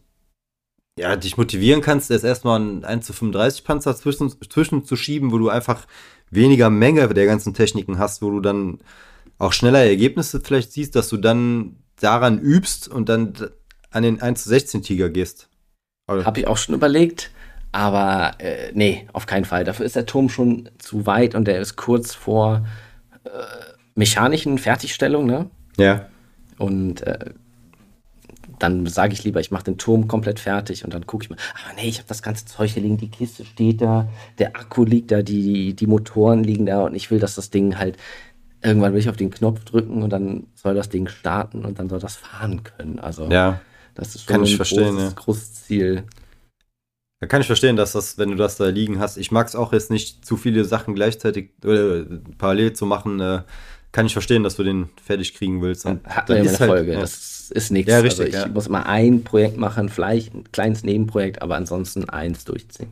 [0.99, 5.33] ja, dich motivieren kannst, ist erstmal einen 1 zu 35 Panzer zwischen, zwischen zu schieben,
[5.33, 5.87] wo du einfach
[6.31, 8.79] weniger Menge der ganzen Techniken hast, wo du dann
[9.39, 13.33] auch schneller Ergebnisse vielleicht siehst, dass du dann daran übst und dann
[13.91, 15.49] an den 1 zu 16 Tiger gehst.
[16.09, 17.31] Habe ich auch schon überlegt,
[17.71, 19.65] aber äh, nee, auf keinen Fall.
[19.65, 22.67] Dafür ist der Turm schon zu weit und der ist kurz vor
[23.25, 23.29] äh,
[23.95, 25.49] mechanischen Fertigstellung, ne?
[25.79, 26.07] Ja.
[26.59, 27.31] Und äh,
[28.63, 31.37] dann sage ich lieber, ich mache den Turm komplett fertig und dann gucke ich mal,
[31.65, 34.85] aber nee, ich habe das ganze Zeug hier liegen, die Kiste steht da, der Akku
[34.85, 37.97] liegt da, die, die Motoren liegen da und ich will, dass das Ding halt,
[38.63, 41.89] irgendwann will ich auf den Knopf drücken und dann soll das Ding starten und dann
[41.89, 42.99] soll das fahren können.
[43.01, 43.61] Also Ja,
[43.95, 45.23] das ist Kann ich ein verstehen, großes, ja.
[45.23, 46.05] großes Ziel.
[47.21, 49.57] da kann ich verstehen, dass das, wenn du das da liegen hast, ich mag es
[49.57, 52.03] auch jetzt nicht zu viele Sachen gleichzeitig äh,
[52.39, 53.43] parallel zu machen, äh,
[53.91, 55.85] kann ich verstehen, dass du den fertig kriegen willst.
[55.85, 56.93] Und Hatten dann wir ja ist eine halt- Folge.
[56.95, 57.01] ja.
[57.01, 57.13] Das
[57.53, 57.91] ist nichts.
[57.91, 58.49] Ja, richtig, Also ich ja.
[58.49, 62.89] muss mal ein Projekt machen, vielleicht ein kleines Nebenprojekt, aber ansonsten eins durchziehen.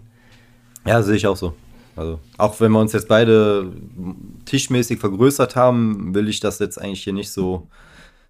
[0.87, 1.55] Ja, sehe ich auch so.
[1.97, 3.73] Also, auch wenn wir uns jetzt beide
[4.45, 7.69] tischmäßig vergrößert haben, will ich das jetzt eigentlich hier nicht so,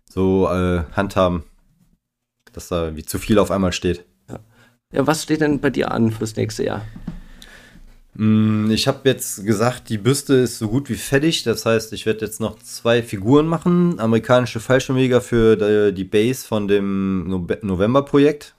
[0.08, 1.44] so äh, handhaben,
[2.52, 4.04] dass da wie zu viel auf einmal steht.
[4.92, 6.82] Ja, was steht denn bei dir an fürs nächste Jahr?
[8.14, 11.42] Mm, Ich habe jetzt gesagt, die Büste ist so gut wie fertig.
[11.44, 13.98] Das heißt, ich werde jetzt noch zwei Figuren machen.
[14.00, 17.28] Amerikanische Fallschirmjäger für die- die Base von dem
[17.62, 18.54] November-Projekt.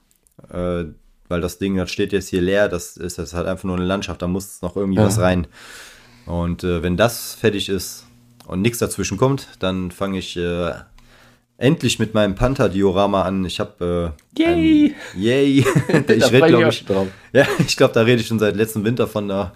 [0.50, 0.84] Äh,
[1.28, 2.68] weil das Ding, das steht jetzt hier leer.
[2.68, 4.20] Das ist das halt einfach nur eine Landschaft.
[4.22, 5.06] Da muss noch irgendwie Ja.
[5.06, 5.46] was rein.
[6.26, 8.06] Und äh, wenn das fertig ist
[8.46, 10.72] und nichts dazwischen kommt, dann fange ich äh,
[11.58, 13.44] endlich mit meinem Panther-Diorama an.
[13.44, 14.14] Ich habe.
[14.36, 14.94] Äh, Yay!
[15.14, 15.58] ein- Yay!
[16.08, 17.08] ich rede, glaube ich, drauf.
[17.32, 19.52] ja, ich glaube, da rede ich schon seit letztem Winter von da.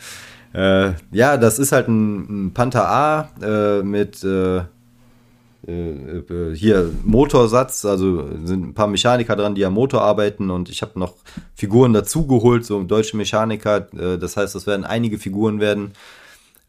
[0.54, 6.90] Äh, ja, das ist halt ein, ein Panther A äh, mit äh, äh, äh, hier
[7.04, 11.14] Motorsatz, also sind ein paar Mechaniker dran, die am Motor arbeiten und ich habe noch
[11.54, 13.80] Figuren dazugeholt, so deutsche Mechaniker.
[13.80, 15.92] Das heißt, das werden einige Figuren werden.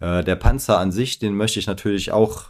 [0.02, 2.46] Der Panzer an sich, den möchte ich natürlich auch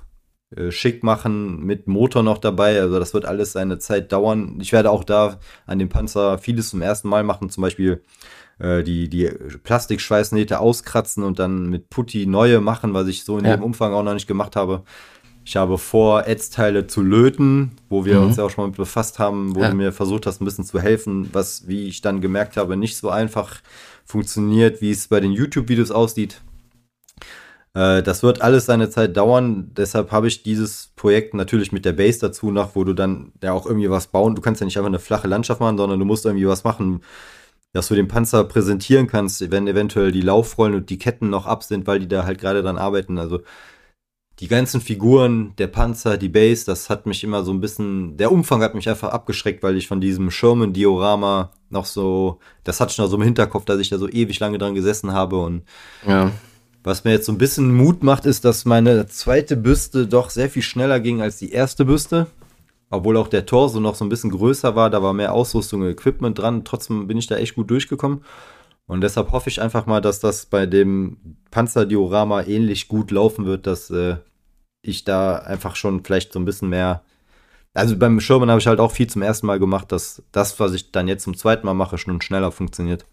[0.55, 2.79] äh, schick machen, mit Motor noch dabei.
[2.81, 4.57] Also das wird alles seine Zeit dauern.
[4.61, 8.01] Ich werde auch da an dem Panzer vieles zum ersten Mal machen, zum Beispiel
[8.59, 9.29] äh, die, die
[9.63, 13.55] Plastikschweißnähte auskratzen und dann mit Putti neue machen, was ich so in Ja.
[13.57, 14.83] dem Umfang auch noch nicht gemacht habe.
[15.43, 18.27] Ich habe vor, Ätzteile zu löten, wo wir Mhm.
[18.27, 19.69] uns ja auch schon mal mit befasst haben, wo Ja.
[19.69, 22.97] du mir versucht hast, ein bisschen zu helfen, was, wie ich dann gemerkt habe, nicht
[22.97, 23.61] so einfach
[24.05, 26.41] funktioniert, wie es bei den YouTube-Videos aussieht.
[27.77, 29.69] Äh, das wird alles seine Zeit dauern.
[29.77, 33.53] Deshalb habe ich dieses Projekt natürlich mit der Base dazu noch, wo du dann ja
[33.53, 34.33] auch irgendwie was bauen.
[34.33, 37.01] Du kannst ja nicht einfach eine flache Landschaft machen, sondern du musst irgendwie was machen,
[37.73, 41.63] dass du den Panzer präsentieren kannst, wenn eventuell die Laufrollen und die Ketten noch ab
[41.63, 43.19] sind, weil die da halt gerade dran arbeiten.
[43.19, 43.41] Also
[44.39, 48.31] die ganzen Figuren, der Panzer, die Base, das hat mich immer so ein bisschen, der
[48.31, 52.97] Umfang hat mich einfach abgeschreckt, weil ich von diesem Sherman-Diorama noch so, das hatte ich
[52.97, 55.63] noch so im Hinterkopf, dass ich da so ewig lange dran gesessen habe und
[56.07, 56.31] Ja.
[56.87, 60.49] Was mir jetzt so ein bisschen Mut macht, ist, dass meine zweite Büste doch sehr
[60.49, 62.27] viel schneller ging als die erste Büste.
[62.89, 65.89] Obwohl auch der Torso noch so ein bisschen größer war, da war mehr Ausrüstung und
[65.89, 66.63] Equipment dran.
[66.63, 68.23] Trotzdem bin ich da echt gut durchgekommen.
[68.85, 71.17] Und deshalb hoffe ich einfach mal, dass das bei dem
[71.51, 74.15] Panzerdiorama ähnlich gut laufen wird, dass äh,
[74.81, 77.03] ich da einfach schon vielleicht so ein bisschen mehr.
[77.73, 80.71] Also beim Sherman habe ich halt auch viel zum ersten Mal gemacht, dass das, was
[80.73, 83.05] ich dann jetzt zum zweiten Mal mache, schon schneller funktioniert.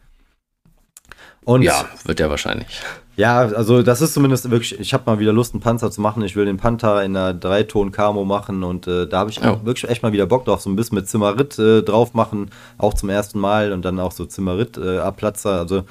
[1.44, 2.80] Und ja, wird ja wahrscheinlich.
[3.16, 6.22] ja, also das ist zumindest wirklich, ich habe mal wieder Lust, einen Panzer zu machen.
[6.22, 9.90] Ich will den Panther in einer Dreiton-Camo machen und äh, da habe ich auch wirklich
[9.90, 13.10] echt mal wieder Bock drauf, so ein bisschen mit Zimmerit äh, drauf machen, auch zum
[13.10, 15.58] ersten Mal und dann auch so Zimmerit-Abplatzer.
[15.58, 15.84] also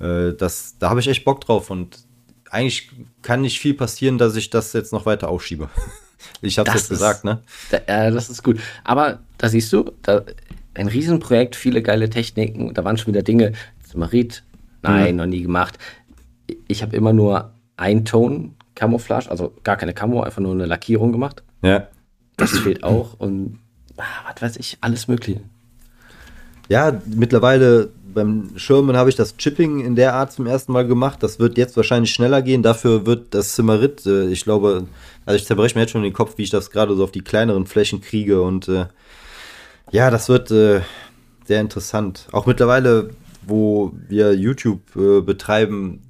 [0.00, 1.98] äh, das, da habe ich echt Bock drauf und
[2.50, 5.68] eigentlich kann nicht viel passieren, dass ich das jetzt noch weiter aufschiebe.
[6.40, 7.42] ich habe Das jetzt ist- gesagt, ne?
[7.70, 8.58] Da, ja, das ist gut.
[8.84, 10.22] Aber da siehst du, da,
[10.74, 12.72] ein Riesenprojekt, viele geile Techniken.
[12.72, 13.52] Da waren schon wieder Dinge.
[13.94, 14.44] Marit,
[14.82, 15.78] nein, noch nie gemacht.
[16.66, 21.42] Ich habe immer nur Einton Camouflage, also gar keine Camo, einfach nur eine Lackierung gemacht.
[21.62, 21.88] Ja.
[22.36, 23.58] Das fehlt auch und
[23.96, 25.40] ah, was weiß ich, alles Mögliche.
[26.68, 31.22] Ja, mittlerweile beim Sherman habe ich das Chipping in der Art zum ersten Mal gemacht.
[31.22, 32.62] Das wird jetzt wahrscheinlich schneller gehen.
[32.62, 34.86] Dafür wird das Zimmerit, äh, ich glaube,
[35.26, 37.22] also ich zerbreche mir jetzt schon den Kopf, wie ich das gerade so auf die
[37.22, 38.42] kleineren Flächen kriege.
[38.42, 38.86] Und äh,
[39.90, 40.80] ja, das wird äh,
[41.44, 42.28] sehr interessant.
[42.32, 43.10] Auch mittlerweile,
[43.48, 46.02] wo wir YouTube äh, betreiben,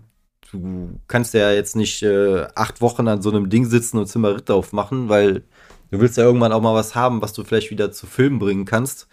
[0.51, 4.49] du kannst ja jetzt nicht äh, acht Wochen an so einem Ding sitzen und Zimmerit
[4.49, 5.45] drauf machen, weil
[5.91, 8.65] du willst ja irgendwann auch mal was haben, was du vielleicht wieder zu Film bringen
[8.65, 9.09] kannst.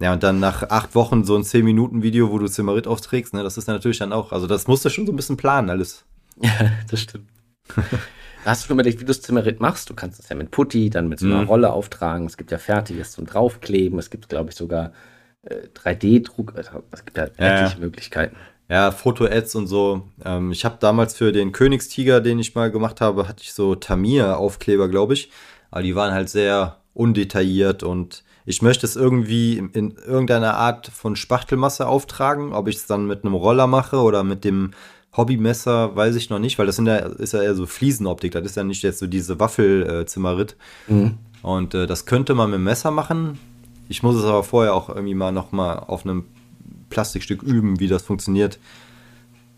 [0.00, 3.58] Ja, und dann nach acht Wochen so ein 10-Minuten-Video, wo du Zimmerit aufträgst, ne, das
[3.58, 6.04] ist ja natürlich dann auch, also das musst du schon so ein bisschen planen, alles.
[6.40, 6.52] Ja,
[6.88, 7.28] das stimmt.
[8.44, 9.90] Hast du schon überlegt, wie du das Zimmerit machst.
[9.90, 11.48] Du kannst es ja mit Putti, dann mit so einer Mhm.
[11.48, 12.26] Rolle auftragen.
[12.26, 13.98] Es gibt ja fertiges zum Draufkleben.
[13.98, 14.92] Es gibt, glaube ich, sogar
[15.46, 16.54] 3D-Druck.
[16.56, 18.36] Also, Es gibt ja Ja, etliche Möglichkeiten.
[18.68, 20.02] Ja, Foto-Ads und so.
[20.24, 23.74] Ähm, ich habe damals für den Königstiger, den ich mal gemacht habe, hatte ich so
[23.74, 25.30] Tamir-Aufkleber, glaube ich.
[25.70, 30.88] Aber die waren halt sehr undetailliert und ich möchte es irgendwie in, in irgendeiner Art
[30.88, 32.52] von Spachtelmasse auftragen.
[32.52, 34.72] Ob ich es dann mit einem Roller mache oder mit dem
[35.16, 38.32] Hobbymesser, weiß ich noch nicht, weil das sind ja, ist ja eher so Fliesenoptik.
[38.32, 40.56] Das ist ja nicht jetzt so diese Waffel-Zimmerit.
[40.86, 41.18] Mhm.
[41.42, 43.38] Und äh, das könnte man mit dem Messer machen.
[43.88, 46.26] Ich muss es aber vorher auch irgendwie mal nochmal auf einem
[46.90, 48.58] Plastikstück üben, wie das funktioniert.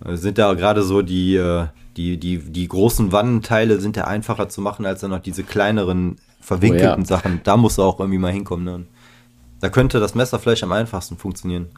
[0.04, 1.66] Äh, sind da gerade so die, äh,
[1.96, 6.16] die, die, die großen Wannenteile sind ja einfacher zu machen als dann noch diese kleineren
[6.40, 7.04] verwinkelten oh, ja.
[7.04, 7.40] Sachen.
[7.44, 8.64] Da muss er auch irgendwie mal hinkommen.
[8.64, 8.86] Ne?
[9.60, 11.68] Da könnte das Messer vielleicht am einfachsten funktionieren.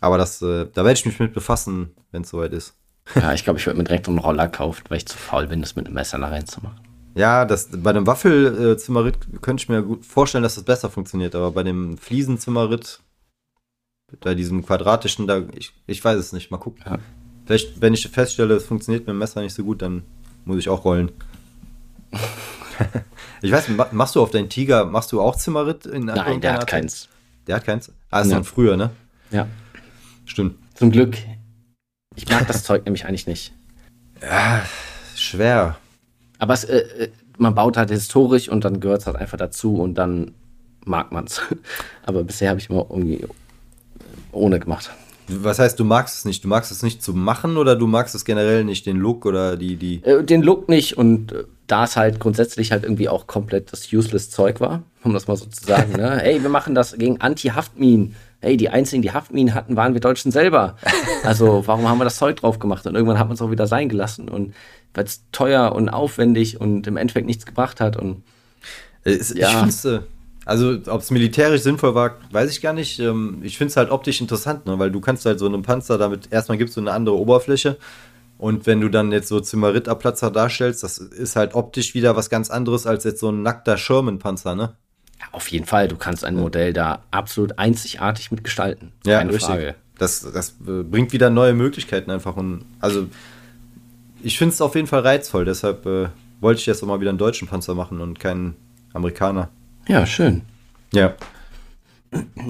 [0.00, 2.74] Aber das, äh, da werde ich mich mit befassen, wenn es soweit ist.
[3.14, 5.60] Ja, ich glaube, ich würde mir direkt einen Roller kaufen, weil ich zu faul bin,
[5.60, 6.85] das mit einem Messer nach reinzumachen.
[7.16, 11.50] Ja, das, bei dem Waffelzimmerritt könnte ich mir gut vorstellen, dass das besser funktioniert, aber
[11.50, 13.00] bei dem Fliesenzimmerritt,
[14.20, 16.82] bei diesem quadratischen, da, ich, ich weiß es nicht, mal gucken.
[16.84, 16.98] Ja.
[17.46, 20.02] Vielleicht, wenn ich feststelle, es funktioniert mit dem Messer nicht so gut, dann
[20.44, 21.10] muss ich auch rollen.
[23.40, 25.86] ich weiß machst du auf deinen Tiger, machst du auch Zimmerritt?
[25.86, 26.68] In Nein, der hat Art?
[26.68, 27.08] keins.
[27.46, 27.90] Der hat keins?
[28.10, 28.34] Ah, ist ja.
[28.34, 28.90] dann früher, ne?
[29.30, 29.48] Ja.
[30.26, 30.56] Stimmt.
[30.74, 31.16] Zum Glück.
[32.14, 33.54] Ich mag das Zeug nämlich eigentlich nicht.
[34.20, 34.66] Ja,
[35.14, 35.78] schwer.
[36.38, 39.76] Aber es, äh, äh man baut halt historisch und dann gehört es halt einfach dazu
[39.76, 40.32] und dann
[40.84, 41.42] mag man es.
[42.06, 43.26] Aber bisher habe ich immer irgendwie
[44.32, 44.90] ohne gemacht.
[45.28, 46.44] Was heißt, du magst es nicht?
[46.44, 49.56] Du magst es nicht zu machen oder du magst es generell nicht, den Look oder
[49.56, 50.02] die, die.
[50.04, 53.92] Äh, den Look nicht und äh, da es halt grundsätzlich halt irgendwie auch komplett das
[53.92, 56.18] useless Zeug war, um das mal so zu sagen, ne?
[56.22, 58.14] Hey, wir machen das gegen Anti-Haftminen.
[58.40, 60.76] Hey, die einzigen, die Haftminen hatten, waren wir Deutschen selber.
[61.24, 62.86] Also, warum haben wir das Zeug drauf gemacht?
[62.86, 64.54] Und irgendwann hat man es auch wieder sein gelassen und
[64.96, 68.22] weil es teuer und aufwendig und im Endeffekt nichts gebracht hat und.
[69.04, 69.64] Es, ja.
[69.66, 70.00] Ich finde äh,
[70.44, 72.98] also, ob es militärisch sinnvoll war, weiß ich gar nicht.
[72.98, 74.78] Ähm, ich finde es halt optisch interessant, ne?
[74.78, 77.78] weil du kannst halt so einen Panzer damit, erstmal gibst du eine andere Oberfläche
[78.38, 82.50] und wenn du dann jetzt so Zimmeritterplatzer darstellst, das ist halt optisch wieder was ganz
[82.50, 84.76] anderes als jetzt so ein nackter Sherman-Panzer, ne?
[85.18, 85.88] Ja, auf jeden Fall.
[85.88, 88.92] Du kannst ein Modell da absolut einzigartig mitgestalten.
[89.06, 89.46] Ja, Keine richtig.
[89.46, 89.74] Frage.
[89.98, 92.36] Das, das äh, bringt wieder neue Möglichkeiten einfach.
[92.36, 93.06] Und also,
[94.22, 95.44] ich finde es auf jeden Fall reizvoll.
[95.44, 96.08] Deshalb äh,
[96.40, 98.56] wollte ich jetzt auch mal wieder einen deutschen Panzer machen und keinen
[98.92, 99.50] Amerikaner.
[99.88, 100.42] Ja, schön.
[100.92, 101.14] Ja.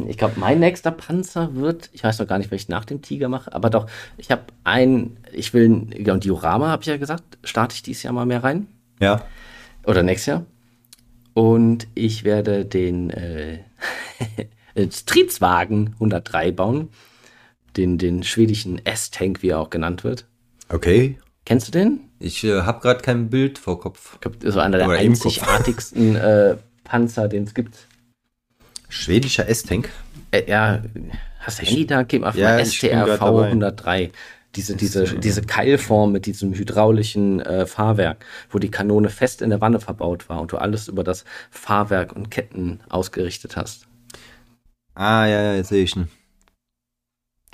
[0.07, 3.03] Ich glaube, mein nächster Panzer wird, ich weiß noch gar nicht, was ich nach dem
[3.03, 7.39] Tiger mache, aber doch, ich habe ein, ich will, ein Diorama, habe ich ja gesagt,
[7.43, 8.69] starte ich dieses Jahr mal mehr rein.
[9.01, 9.25] Ja.
[9.85, 10.47] Oder nächstes Jahr.
[11.35, 13.59] Und ich werde den äh,
[14.91, 16.89] Streetswagen 103 bauen.
[17.77, 20.27] Den, den schwedischen S-Tank, wie er auch genannt wird.
[20.71, 21.19] Okay.
[21.47, 22.01] Kennst du den?
[22.19, 24.15] Ich äh, habe gerade kein Bild vor Kopf.
[24.15, 27.87] Ich glaube, so einer der Oder einzigartigsten äh, Panzer, den es gibt.
[28.89, 29.89] Schwedischer S-Tank?
[30.33, 30.83] Äh, ja,
[31.39, 32.03] hast du Handy da?
[32.03, 34.11] Gib einfach ja, mal STRV 103.
[34.57, 39.61] Diese, diese, diese Keilform mit diesem hydraulischen äh, Fahrwerk, wo die Kanone fest in der
[39.61, 43.87] Wanne verbaut war und du alles über das Fahrwerk und Ketten ausgerichtet hast.
[44.95, 46.09] Ah, ja, ja, jetzt sehe ich ihn.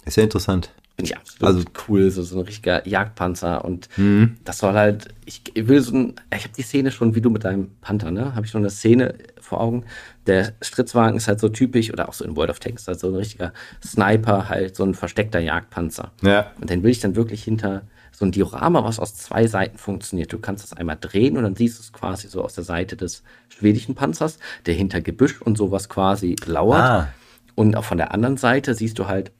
[0.06, 0.72] Ist ja interessant.
[0.96, 3.64] Finde ich absolut also, cool, so, so ein richtiger Jagdpanzer.
[3.64, 4.36] Und mhm.
[4.44, 7.44] das soll halt, ich will so ein, ich habe die Szene schon, wie du mit
[7.44, 8.34] deinem Panther, ne?
[8.34, 9.84] Habe ich schon eine Szene vor Augen.
[10.26, 13.08] Der Stritzwagen ist halt so typisch, oder auch so in World of Tanks, halt so
[13.08, 13.52] ein richtiger
[13.84, 16.12] Sniper, halt so ein versteckter Jagdpanzer.
[16.22, 16.52] Ja.
[16.60, 20.32] Und den will ich dann wirklich hinter so ein Diorama, was aus zwei Seiten funktioniert.
[20.32, 22.96] Du kannst das einmal drehen und dann siehst du es quasi so aus der Seite
[22.96, 26.80] des schwedischen Panzers, der hinter Gebüsch und sowas quasi lauert.
[26.80, 27.08] Ah.
[27.54, 29.32] Und auch von der anderen Seite siehst du halt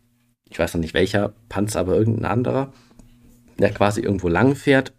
[0.53, 2.73] ich weiß noch nicht welcher Panzer, aber irgendein anderer,
[3.59, 4.93] der quasi irgendwo lang fährt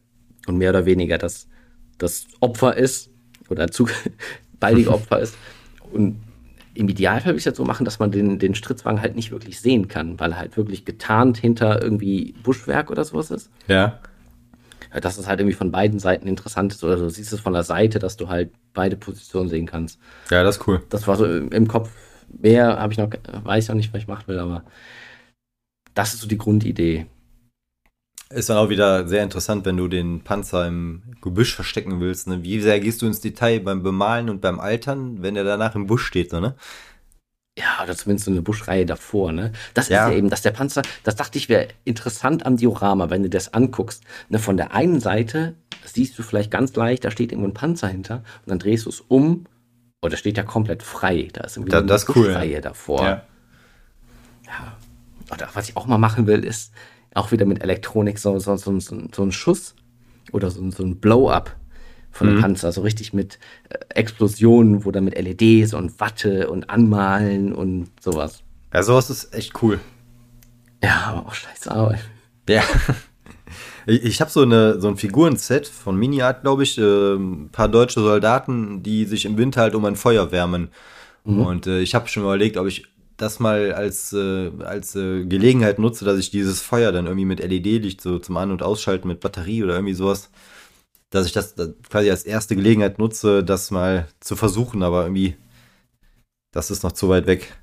[0.47, 1.47] und mehr oder weniger das,
[1.99, 3.11] das Opfer ist
[3.49, 3.87] oder zu
[4.59, 5.35] baldige Opfer ist.
[5.91, 6.23] Und
[6.73, 9.59] im Idealfall würde ich das so machen, dass man den, den Stritzwagen halt nicht wirklich
[9.59, 13.51] sehen kann, weil er halt wirklich getarnt hinter irgendwie Buschwerk oder sowas ist.
[13.67, 13.99] Ja.
[14.91, 17.63] Dass es halt irgendwie von beiden Seiten interessant ist oder du siehst es von der
[17.63, 19.99] Seite, dass du halt beide Positionen sehen kannst.
[20.31, 20.81] Ja, das ist cool.
[20.89, 21.91] Das war so im Kopf.
[22.41, 23.09] Mehr habe ich noch,
[23.43, 24.63] weiß ich noch nicht, was ich machen will, aber
[25.93, 27.05] das ist so die Grundidee.
[28.29, 32.27] Ist dann auch wieder sehr interessant, wenn du den Panzer im Gebüsch verstecken willst.
[32.27, 32.43] Ne?
[32.43, 35.85] Wie sehr gehst du ins Detail beim Bemalen und beim Altern, wenn er danach im
[35.85, 36.55] Busch steht, so, ne?
[37.55, 39.51] Ja, oder zumindest so eine Buschreihe davor, ne?
[39.75, 40.07] Das ja.
[40.07, 43.29] ist ja eben, dass der Panzer, das dachte ich wäre interessant am Diorama, wenn du
[43.29, 44.03] das anguckst.
[44.29, 45.53] Ne, von der einen Seite
[45.85, 48.89] siehst du vielleicht ganz leicht, da steht irgendwo ein Panzer hinter und dann drehst du
[48.89, 49.45] es um
[50.01, 51.27] oder steht ja komplett frei.
[51.31, 53.03] Da ist irgendwie da, eine das Buschreihe cool, davor.
[53.03, 53.23] Ja.
[55.31, 56.73] Oder was ich auch mal machen will, ist
[57.13, 59.75] auch wieder mit Elektronik so, so, so, so, so ein Schuss
[60.31, 61.55] oder so, so ein Blow-up
[62.11, 62.41] von einem mhm.
[62.41, 63.39] Panzer, so richtig mit
[63.69, 68.43] äh, Explosionen, wo dann mit LEDs und Watte und Anmalen und sowas.
[68.73, 69.79] Ja, sowas ist echt cool.
[70.83, 72.03] Ja, aber auch scheiß Arbeit.
[72.47, 72.63] Ja.
[73.85, 77.67] Ich, ich habe so, eine, so ein Figurenset von Mini-Art, glaube ich, äh, ein paar
[77.67, 80.69] deutsche Soldaten, die sich im Winter halt um ein Feuer wärmen.
[81.25, 81.45] Mhm.
[81.45, 82.85] Und äh, ich habe schon überlegt, ob ich
[83.17, 87.39] das mal als, äh, als äh, Gelegenheit nutze, dass ich dieses Feuer dann irgendwie mit
[87.39, 90.29] LED-Licht so zum An- und Ausschalten mit Batterie oder irgendwie sowas,
[91.11, 91.55] dass ich das
[91.89, 95.35] quasi als erste Gelegenheit nutze, das mal zu versuchen, aber irgendwie
[96.51, 97.53] Das ist noch zu weit weg.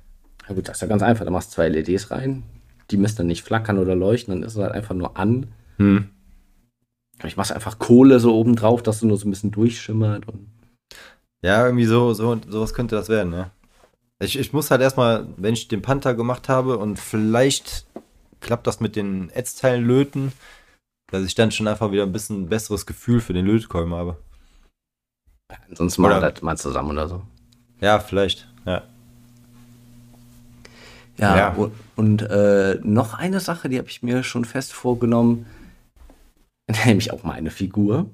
[0.47, 1.25] Ja gut, das ist ja ganz einfach.
[1.25, 2.43] Da machst du zwei LEDs rein,
[2.91, 5.47] die müssen dann nicht flackern oder leuchten, dann ist es halt einfach nur an.
[5.77, 6.09] Hm.
[7.23, 10.27] Ich mach's einfach Kohle so oben drauf, dass du nur so ein bisschen durchschimmert.
[10.27, 10.47] Und
[11.43, 13.51] Ja, irgendwie so, so sowas könnte das werden, ja.
[14.21, 17.85] Ich, ich muss halt erstmal, wenn ich den Panther gemacht habe und vielleicht
[18.39, 20.31] klappt das mit den Ätzteilen löten,
[21.07, 24.17] dass ich dann schon einfach wieder ein bisschen besseres Gefühl für den Lötkolben habe.
[25.69, 27.23] ansonsten machen wir das mal zusammen oder so.
[27.79, 28.83] Ja, vielleicht, ja.
[31.17, 31.49] Ja, Ja.
[31.53, 35.45] und, und äh, noch eine Sache, die habe ich mir schon fest vorgenommen,
[36.85, 38.09] nämlich auch mal eine Figur.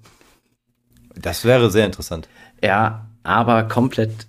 [1.16, 2.30] Das wäre sehr interessant.
[2.64, 4.28] Ja, aber komplett,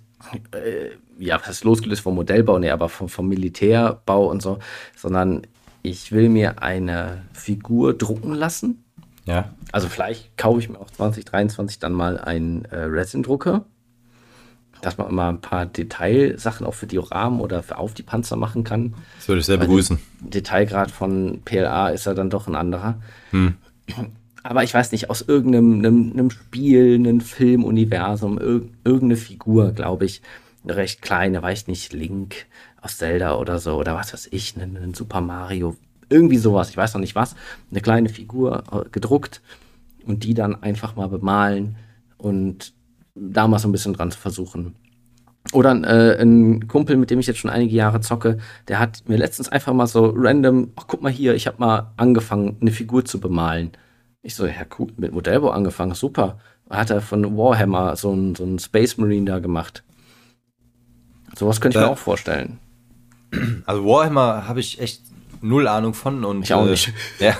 [0.51, 0.89] äh,
[1.19, 4.59] ja, was heißt losgelöst vom Modellbau, nee, aber vom, vom Militärbau und so,
[4.95, 5.41] sondern
[5.81, 8.83] ich will mir eine Figur drucken lassen.
[9.25, 9.53] Ja.
[9.71, 13.65] Also vielleicht kaufe ich mir auch 2023 dann mal einen äh, Resin-Drucker,
[14.81, 18.37] dass man immer ein paar Detailsachen auch für die Rahmen oder für auf die Panzer
[18.37, 18.95] machen kann.
[19.17, 19.99] Das würde ich sehr begrüßen.
[20.21, 23.01] Detailgrad von PLA ist ja dann doch ein anderer.
[23.31, 23.55] Hm.
[24.41, 30.05] Aber ich weiß nicht, aus irgendeinem einem, einem Spiel, einem Filmuniversum, irg irgendeine Figur, glaube
[30.05, 30.21] ich,
[30.63, 32.45] eine recht kleine, weiß nicht, Link
[32.81, 35.75] aus Zelda oder so, oder was weiß ich, einen, einen Super Mario,
[36.09, 37.35] irgendwie sowas, ich weiß noch nicht was,
[37.71, 39.41] eine kleine Figur äh, gedruckt
[40.05, 41.75] und die dann einfach mal bemalen
[42.17, 42.73] und
[43.15, 44.75] da mal so ein bisschen dran zu versuchen.
[45.53, 48.37] Oder äh, ein Kumpel, mit dem ich jetzt schon einige Jahre zocke,
[48.67, 51.91] der hat mir letztens einfach mal so random, ach guck mal hier, ich habe mal
[51.97, 53.71] angefangen, eine Figur zu bemalen.
[54.21, 56.39] Ich so, ja cool, mit Modellbau angefangen, super.
[56.69, 59.83] Hat er von Warhammer so einen so Space Marine da gemacht.
[61.39, 61.93] Sowas könnte ich mir Ja.
[61.93, 62.59] auch vorstellen.
[63.65, 65.01] Also Warhammer habe ich echt
[65.41, 66.91] null Ahnung von und Ich auch äh, nicht.
[67.19, 67.37] Ja,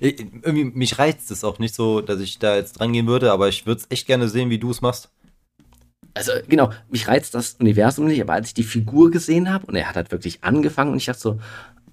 [0.00, 3.48] irgendwie mich reizt es auch nicht so, dass ich da jetzt dran gehen würde, aber
[3.48, 5.10] ich würde es echt gerne sehen, wie du es machst.
[6.14, 9.74] Also genau, mich reizt das Universum nicht, aber als ich die Figur gesehen habe und
[9.76, 11.40] er hat halt wirklich angefangen und ich dachte so,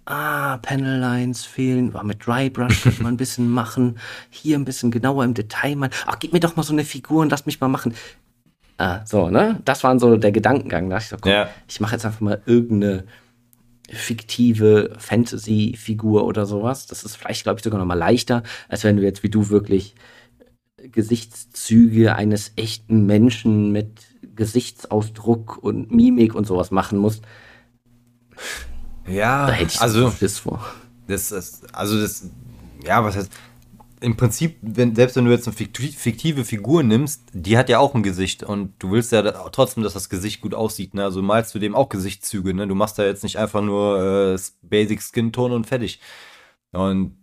[0.05, 3.97] ah, Panel Lines fehlen, war mit Dry Brush könnte man ein bisschen machen,
[4.29, 7.21] hier ein bisschen genauer im Detail mal, ach, gib mir doch mal so eine Figur
[7.21, 7.93] und lass mich mal machen.
[8.77, 9.61] Ah, so, ne?
[9.65, 10.89] Das war so der Gedankengang.
[10.89, 11.49] Da dachte ich so, komm, Ja.
[11.67, 13.05] ich mache jetzt einfach mal irgendeine
[13.89, 16.87] fiktive Fantasy-Figur oder sowas.
[16.87, 19.49] Das ist vielleicht, glaube ich, sogar noch mal leichter, als wenn du jetzt wie du
[19.49, 19.93] wirklich
[20.77, 24.01] Gesichtszüge eines echten Menschen mit
[24.35, 27.23] Gesichtsausdruck und Mimik und sowas machen musst.
[29.07, 30.63] Ja, Da hätte ich also Schiss vor.
[31.07, 32.27] das ist, also das,
[32.85, 33.31] ja, was heißt,
[34.03, 37.79] im Prinzip, wenn, selbst wenn du jetzt eine fikti- fiktive Figur nimmst, die hat ja
[37.79, 41.03] auch ein Gesicht und du willst ja trotzdem, dass das Gesicht gut aussieht, ne?
[41.03, 42.67] Also malst du dem auch Gesichtszüge, ne?
[42.67, 45.99] Du machst da jetzt nicht einfach nur äh, Basic Skin Tone und fertig.
[46.71, 47.17] Und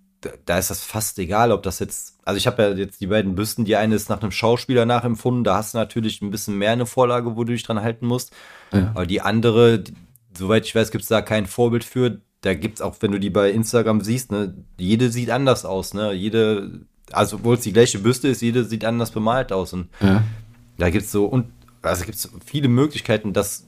[0.44, 3.34] da, ist das fast egal, ob das jetzt, also ich habe ja jetzt die beiden
[3.34, 6.72] Büsten, die eine ist nach einem Schauspieler nachempfunden, da hast du natürlich ein bisschen mehr
[6.72, 8.32] eine Vorlage, wo du dich dran halten musst.
[8.72, 8.90] Ja.
[8.94, 9.84] Aber die andere,
[10.36, 12.20] soweit ich weiß, gibt es da kein Vorbild für.
[12.42, 16.12] Da gibt's auch, wenn du die bei Instagram siehst, ne, jede sieht anders aus, ne?
[16.12, 16.80] Jede,
[17.12, 19.72] also obwohl es die gleiche Büste ist, jede sieht anders bemalt aus.
[19.74, 20.22] Und Ja.
[20.78, 21.46] da gibt's so und
[21.82, 23.66] also gibt's viele Möglichkeiten, das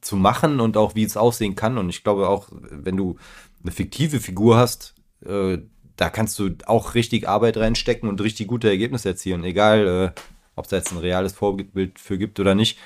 [0.00, 1.78] zu machen und auch wie es aussehen kann.
[1.78, 3.16] Und ich glaube auch, wenn du
[3.62, 4.94] eine fiktive Figur hast,
[5.26, 5.58] äh,
[5.96, 9.44] da kannst du auch richtig Arbeit reinstecken und richtig gute Ergebnisse erzielen.
[9.44, 10.20] Egal, äh,
[10.54, 12.78] ob es da jetzt ein reales Vorbild für gibt oder nicht.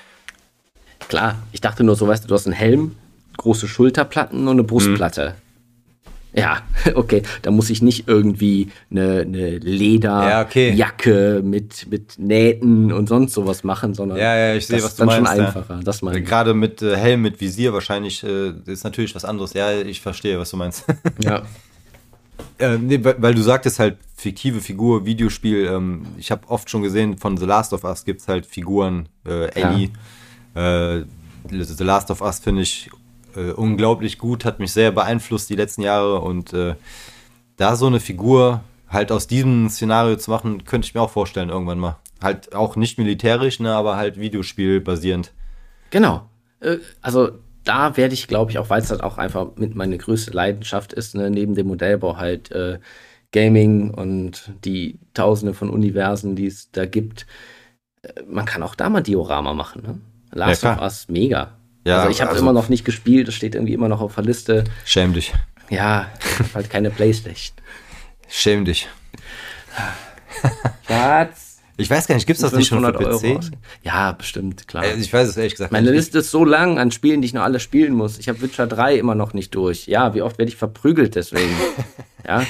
[1.07, 2.95] Klar, ich dachte nur so, weißt du, du hast einen Helm,
[3.41, 5.35] große Schulterplatten und eine Brustplatte.
[6.33, 6.61] Ja,
[6.95, 10.69] okay, da muss ich nicht irgendwie eine, eine Ja, okay.
[10.69, 14.91] Lederjacke mit, mit Nähten und sonst sowas machen, sondern Ja, ja, ich sehe, das was
[14.91, 15.31] ist du dann meinst.
[15.31, 15.47] schon ja.
[15.47, 15.79] einfacher.
[15.83, 16.25] Das meine ich.
[16.25, 19.53] Gerade mit äh, Helm, mit Visier wahrscheinlich äh, ist natürlich was anderes.
[19.53, 20.85] Ja, ich verstehe, was du meinst.
[21.23, 21.41] Ja.
[22.59, 25.65] äh, nee, weil, du sagtest halt fiktive Figur, Videospiel.
[25.65, 29.09] Ähm, ich habe oft schon gesehen, von The Last of Us gibt's halt Figuren.
[29.25, 29.89] Äh, Ellie.
[30.55, 31.05] Äh,
[31.49, 32.89] The Last of Us finde ich
[33.35, 36.75] äh, unglaublich gut, hat mich sehr beeinflusst die letzten Jahre und äh,
[37.57, 41.49] da so eine Figur halt aus diesem Szenario zu machen, könnte ich mir auch vorstellen
[41.49, 41.97] irgendwann mal.
[42.21, 45.33] Halt auch nicht militärisch, ne, aber halt Videospiel basierend.
[45.89, 46.29] Genau.
[46.59, 47.31] Äh, Also
[47.63, 50.93] da werde ich, glaube ich, auch weil es halt auch einfach mit meine größte Leidenschaft
[50.93, 52.79] ist, ne, neben dem Modellbau halt äh,
[53.31, 57.27] Gaming und die Tausende von Universen, die es da gibt.
[58.03, 59.83] Äh, Man kann auch da mal Diorama machen.
[59.83, 60.01] Ne?
[60.33, 60.81] Last Ja, of.
[60.81, 61.57] Us, mega.
[61.85, 64.15] Ja, also ich habe also- immer noch nicht gespielt, das steht irgendwie immer noch auf
[64.15, 64.63] der Liste.
[64.85, 65.33] Schäm dich.
[65.69, 66.07] Ja,
[66.53, 67.55] halt keine Playstation.
[68.27, 68.87] Schäm dich.
[70.87, 71.59] Schatz.
[71.77, 73.37] Ich weiß gar nicht, gibt's das nicht schon für 500 Euro PC?
[73.37, 73.51] aus-
[73.81, 74.83] Ja, bestimmt, klar.
[74.83, 75.97] Äh, Ich weiß es ehrlich gesagt Meine nicht.
[75.97, 78.19] Liste ist so lang an Spielen, die ich noch alle spielen muss.
[78.19, 79.87] Ich habe Witcher 3 immer noch nicht durch.
[79.87, 81.55] Ja, wie oft werde ich verprügelt deswegen?
[82.27, 82.45] ja.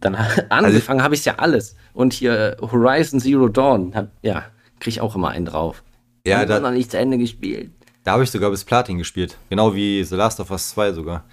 [0.00, 0.14] Dann
[0.50, 1.76] angefangen habe ich ja alles.
[1.94, 4.44] Und hier äh, Horizon Zero Dawn, hab, ja,
[4.80, 5.82] kriege ich auch immer einen drauf.
[6.26, 7.70] Ja, da- noch nicht zu Ende gespielt.
[8.06, 9.36] Da habe ich sogar bis Platin gespielt.
[9.50, 11.24] Genau wie The Last of Us 2 sogar.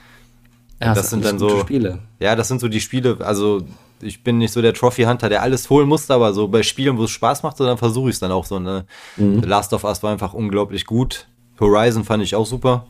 [0.82, 2.00] Ja, das sind dann so Spiele.
[2.20, 3.62] Ja, das sind so die Spiele, also
[4.02, 6.98] ich bin nicht so der Trophy Hunter, der alles holen musste, aber so bei Spielen,
[6.98, 8.58] wo es Spaß macht, so dann versuche ich es dann auch so.
[8.58, 8.88] Ne?
[9.18, 9.44] Mhm.
[9.44, 11.28] The Last of Us war einfach unglaublich gut.
[11.60, 12.88] Horizon fand ich auch super.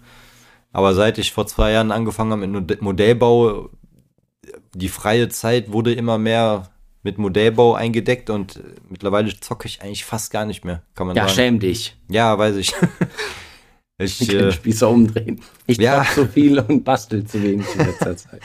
[0.71, 3.69] Aber seit ich vor zwei Jahren angefangen habe mit Modellbau,
[4.73, 6.69] die freie Zeit wurde immer mehr
[7.03, 11.23] mit Modellbau eingedeckt und mittlerweile zocke ich eigentlich fast gar nicht mehr, kann man ja,
[11.23, 11.29] sagen.
[11.31, 11.97] Ja, schäm dich.
[12.07, 12.73] Ja, weiß ich.
[13.97, 15.41] ich ich kann äh, Spießer umdrehen.
[15.67, 16.05] Ich ja.
[16.15, 18.41] so viel und bastel zu wenig in letzter Zeit.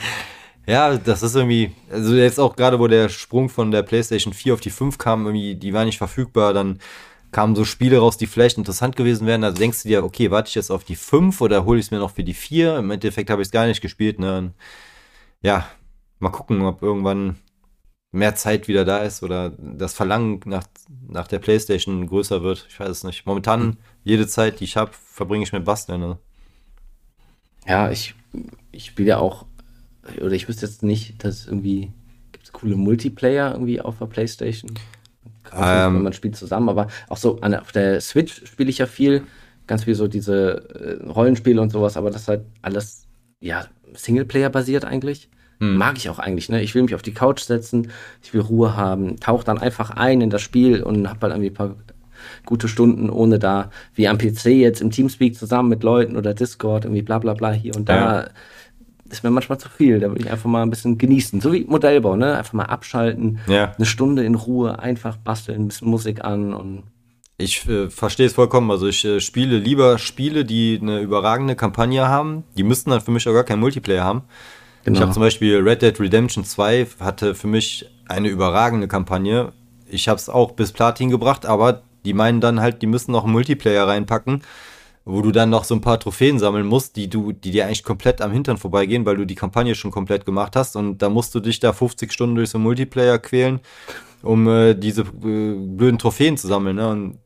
[0.67, 4.53] Ja, das ist irgendwie, also jetzt auch gerade, wo der Sprung von der PlayStation 4
[4.53, 6.79] auf die 5 kam, irgendwie, die war nicht verfügbar, dann
[7.31, 9.43] kamen so Spiele raus, die vielleicht interessant gewesen wären.
[9.43, 11.91] Also denkst du dir, okay, warte ich jetzt auf die 5 oder hole ich es
[11.91, 12.77] mir noch für die 4?
[12.77, 14.19] Im Endeffekt habe ich es gar nicht gespielt.
[14.19, 14.53] Ne?
[15.41, 15.67] Ja,
[16.19, 17.37] mal gucken, ob irgendwann
[18.11, 20.65] mehr Zeit wieder da ist oder das Verlangen nach,
[21.07, 22.65] nach der Playstation größer wird.
[22.69, 23.25] Ich weiß es nicht.
[23.25, 23.77] Momentan, hm.
[24.03, 26.01] jede Zeit, die ich habe, verbringe ich mit Basteln.
[26.01, 26.17] Ne?
[27.67, 28.15] Ja, ich,
[28.71, 29.45] ich spiele ja auch,
[30.17, 31.91] oder ich wüsste jetzt nicht, dass irgendwie,
[32.31, 34.71] gibt es coole Multiplayer irgendwie auf der Playstation?
[35.53, 38.87] Ähm, nicht, man spielt zusammen, aber auch so an, auf der Switch spiele ich ja
[38.87, 39.23] viel,
[39.67, 43.07] ganz viel so diese äh, Rollenspiele und sowas, aber das ist halt alles,
[43.39, 45.29] ja, Singleplayer basiert eigentlich.
[45.59, 45.75] Hm.
[45.75, 46.61] Mag ich auch eigentlich, ne?
[46.61, 47.91] Ich will mich auf die Couch setzen,
[48.23, 51.49] ich will Ruhe haben, tauche dann einfach ein in das Spiel und hab halt irgendwie
[51.49, 51.75] ein paar
[52.45, 56.85] gute Stunden, ohne da wie am PC jetzt im Teamspeak zusammen mit Leuten oder Discord
[56.85, 58.21] irgendwie bla bla bla hier und da.
[58.21, 58.29] Ja.
[59.09, 59.99] Ist mir manchmal zu viel.
[59.99, 61.41] Da will ich einfach mal ein bisschen genießen.
[61.41, 62.37] So wie Modellbau, ne?
[62.37, 63.73] Einfach mal abschalten, ja.
[63.75, 66.83] eine Stunde in Ruhe, einfach basteln, ein bisschen Musik an und
[67.41, 68.69] ich äh, verstehe es vollkommen.
[68.69, 72.43] Also ich äh, spiele lieber Spiele, die eine überragende Kampagne haben.
[72.57, 74.23] Die müssten dann für mich auch gar keinen Multiplayer haben.
[74.83, 74.97] Genau.
[74.97, 79.51] Ich habe zum Beispiel Red Dead Redemption 2 hatte für mich eine überragende Kampagne.
[79.87, 83.23] Ich habe es auch bis Platin gebracht, aber die meinen dann halt, die müssen noch
[83.23, 84.41] einen Multiplayer reinpacken,
[85.05, 87.83] wo du dann noch so ein paar Trophäen sammeln musst, die du, die dir eigentlich
[87.83, 91.35] komplett am Hintern vorbeigehen, weil du die Kampagne schon komplett gemacht hast und da musst
[91.35, 93.59] du dich da 50 Stunden durch so einen Multiplayer quälen,
[94.21, 95.05] um äh, diese äh,
[95.55, 96.77] blöden Trophäen zu sammeln.
[96.77, 96.89] Ne?
[96.89, 97.19] Und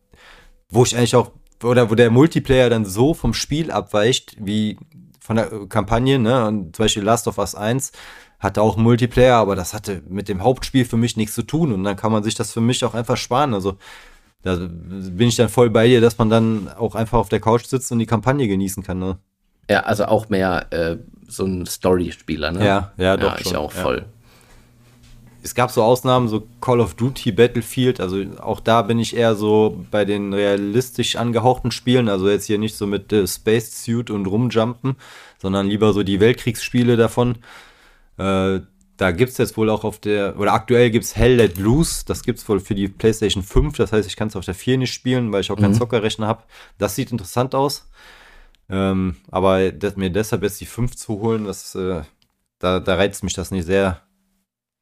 [0.69, 1.31] wo ich eigentlich auch,
[1.63, 4.77] oder wo der Multiplayer dann so vom Spiel abweicht, wie
[5.23, 6.45] von der äh, Kampagne, ne?
[6.45, 7.91] Und zum Beispiel Last of Us 1
[8.39, 11.71] hatte auch Multiplayer, aber das hatte mit dem Hauptspiel für mich nichts zu tun.
[11.71, 13.53] Und dann kann man sich das für mich auch einfach sparen.
[13.53, 13.77] Also
[14.41, 17.65] da bin ich dann voll bei dir, dass man dann auch einfach auf der Couch
[17.65, 19.17] sitzt und die Kampagne genießen kann, ne?
[19.69, 20.97] Ja, also auch mehr äh,
[21.29, 22.65] so ein Story-Spieler, ne?
[22.65, 23.35] Ja, ja, doch.
[23.35, 23.55] Ja, ich schon.
[23.55, 23.99] auch voll.
[23.99, 24.12] Ja.
[25.43, 29.35] Es gab so Ausnahmen, so Call of Duty, Battlefield, also auch da bin ich eher
[29.35, 34.09] so bei den realistisch angehauchten Spielen, also jetzt hier nicht so mit äh, Space Suit
[34.09, 34.95] und rumjumpen,
[35.41, 37.39] sondern lieber so die Weltkriegsspiele davon.
[38.17, 38.61] Äh,
[38.95, 42.05] da gibt es jetzt wohl auch auf der, oder aktuell gibt es Hell Let Loose,
[42.05, 44.55] das gibt es wohl für die PlayStation 5, das heißt, ich kann es auf der
[44.55, 45.63] 4 nicht spielen, weil ich auch mhm.
[45.63, 46.43] keinen Zockerrechner habe.
[46.77, 47.89] Das sieht interessant aus.
[48.69, 52.03] Ähm, aber das, mir deshalb jetzt die 5 zu holen, das, äh,
[52.59, 54.02] da, da reizt mich das nicht sehr.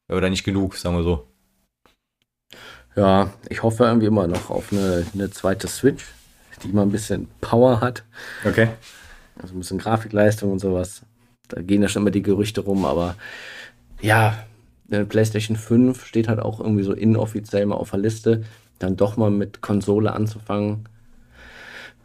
[0.08, 1.26] Oder nicht genug, sagen wir so.
[2.94, 6.04] Ja, ich hoffe irgendwie immer noch auf eine, eine zweite Switch,
[6.62, 8.04] die mal ein bisschen Power hat.
[8.44, 8.68] Okay.
[9.40, 11.02] Also ein bisschen Grafikleistung und sowas.
[11.48, 13.16] Da gehen ja schon immer die Gerüchte rum, aber
[14.00, 14.44] ja,
[14.90, 18.44] eine PlayStation 5 steht halt auch irgendwie so inoffiziell mal auf der Liste.
[18.78, 20.88] Dann doch mal mit Konsole anzufangen.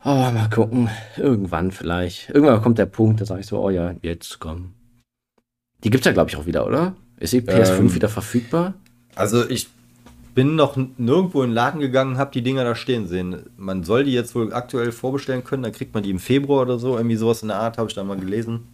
[0.05, 0.89] Oh, mal gucken.
[1.17, 2.29] Irgendwann vielleicht.
[2.29, 4.73] Irgendwann kommt der Punkt, da sage ich so, oh ja, jetzt komm.
[5.83, 6.95] Die gibt's ja, glaube ich, auch wieder, oder?
[7.19, 8.73] Ist die PS5 ähm, wieder verfügbar?
[9.15, 9.67] Also ich
[10.35, 13.37] bin noch nirgendwo in den Laden gegangen, habe die Dinger da stehen sehen.
[13.57, 16.77] Man soll die jetzt wohl aktuell vorbestellen können, dann kriegt man die im Februar oder
[16.77, 16.95] so.
[16.95, 18.67] Irgendwie sowas in der Art habe ich da mal gelesen.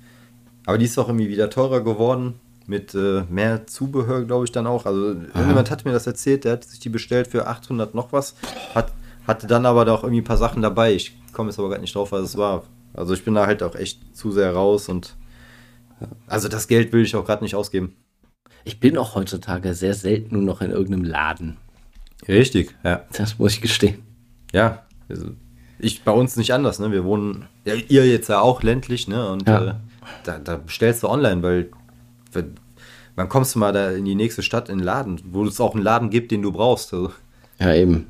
[0.66, 2.36] Aber die ist auch irgendwie wieder teurer geworden.
[2.66, 4.86] Mit äh, mehr Zubehör, glaube ich, dann auch.
[4.86, 5.16] Also Aha.
[5.36, 8.36] irgendjemand hat mir das erzählt, der hat sich die bestellt für 800 noch was.
[8.76, 8.92] Hat,
[9.26, 10.94] hatte dann aber da auch irgendwie ein paar Sachen dabei.
[10.94, 12.64] Ich komme jetzt aber gar nicht drauf, was es war.
[12.94, 15.16] Also ich bin da halt auch echt zu sehr raus und
[16.28, 17.96] also das Geld will ich auch gerade nicht ausgeben.
[18.66, 21.58] Ich bin auch heutzutage sehr selten nur noch in irgendeinem Laden.
[22.28, 23.04] Richtig, ja.
[23.12, 24.02] Das muss ich gestehen.
[24.54, 25.32] Ja, also
[25.80, 26.92] ich bei uns nicht anders, ne?
[26.92, 29.30] Wir wohnen, ja, ihr jetzt ja auch ländlich, ne?
[29.30, 29.72] Und ja.
[29.72, 29.74] äh,
[30.24, 31.70] da, da bestellst du online, weil
[33.16, 35.74] wann kommst du mal da in die nächste Stadt in den Laden, wo es auch
[35.74, 36.94] einen Laden gibt, den du brauchst.
[36.94, 37.12] Also.
[37.60, 38.08] Ja, eben.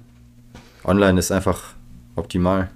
[0.84, 1.74] Online ist einfach
[2.16, 2.70] optimal.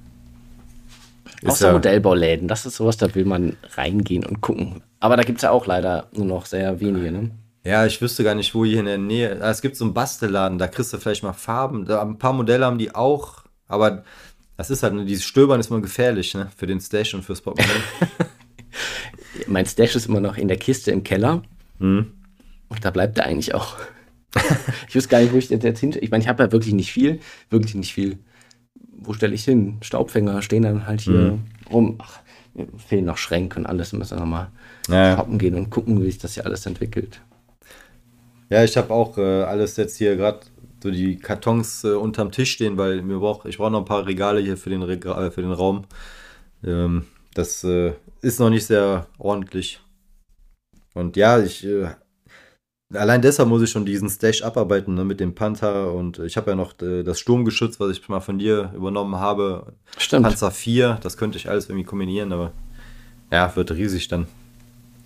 [1.46, 4.82] Außer ja, Modellbauläden, das ist sowas, da will man reingehen und gucken.
[5.00, 7.32] Aber da gibt es ja auch leider nur noch sehr wenige, ne?
[7.68, 9.42] Ja, ich wüsste gar nicht, wo hier in der Nähe.
[9.42, 11.84] Ah, es gibt so einen Bastelladen, da kriegst du vielleicht mal Farben.
[11.84, 14.04] Da, ein paar Modelle haben die auch, aber
[14.56, 16.48] das ist halt, ne, dieses Stöbern ist mal gefährlich, ne?
[16.56, 17.82] Für den Stash und fürs Portemonnaie.
[19.48, 21.44] mein Stash ist immer noch in der Kiste im Keller.
[21.80, 22.14] Mhm.
[22.70, 23.76] Und da bleibt er eigentlich auch.
[24.88, 25.94] ich wüsste gar nicht, wo ich jetzt hin.
[26.00, 28.18] Ich meine, ich habe ja wirklich nicht viel, wirklich nicht viel.
[29.00, 29.80] Wo stelle ich hin?
[29.82, 31.34] Staubfänger stehen dann halt hier.
[31.34, 31.42] Mhm.
[31.70, 31.96] rum.
[32.02, 32.20] Ach,
[32.54, 33.92] mir fehlen noch Schränke und alles.
[33.92, 34.52] Wir müssen nochmal
[34.88, 35.18] Ja.
[35.18, 37.20] shoppen gehen und gucken, wie sich das hier alles entwickelt.
[38.50, 40.40] Ja, ich habe auch äh, alles jetzt hier gerade
[40.82, 44.06] so die Kartons äh, unterm Tisch stehen, weil mir brauch, ich brauche noch ein paar
[44.06, 45.86] Regale hier für den, Rega äh, für den Raum.
[46.64, 49.80] Ähm, das äh, ist noch nicht sehr ordentlich.
[50.94, 51.90] Und ja, ich äh,
[52.94, 56.52] allein deshalb muss ich schon diesen Stash abarbeiten ne, mit dem Panther und ich habe
[56.52, 59.74] ja noch äh, das Sturmgeschütz, was ich mal von dir übernommen habe.
[59.98, 60.24] Stimmt.
[60.24, 62.54] Panzer 4, das könnte ich alles irgendwie kombinieren, aber
[63.32, 64.28] ja, wird riesig dann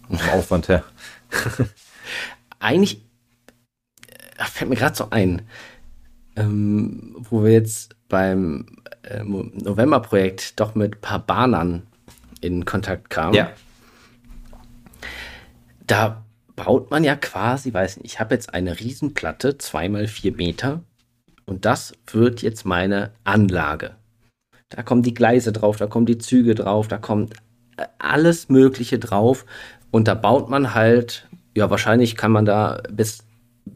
[0.08, 0.84] vom Aufwand her.
[2.60, 3.02] Eigentlich
[4.42, 5.44] äh, fällt mir gerade so ein,
[6.36, 8.66] ähm, wo wir jetzt beim
[9.04, 11.84] äh, November-Projekt doch mit ein paar Bahnern
[12.42, 13.34] in Kontakt kamen.
[15.88, 16.24] Da
[16.56, 20.82] baut man ja quasi, weiß nicht, ich habe jetzt eine Riesenplatte, zweimal vier Meter,
[21.46, 23.96] und das wird jetzt meine Anlage.
[24.70, 27.34] Da kommen die Gleise drauf, da kommen die Züge drauf, da kommt
[27.76, 29.46] äh, alles Mögliche drauf.
[29.92, 33.26] Und da baut man halt, ja, wahrscheinlich kann man da bis,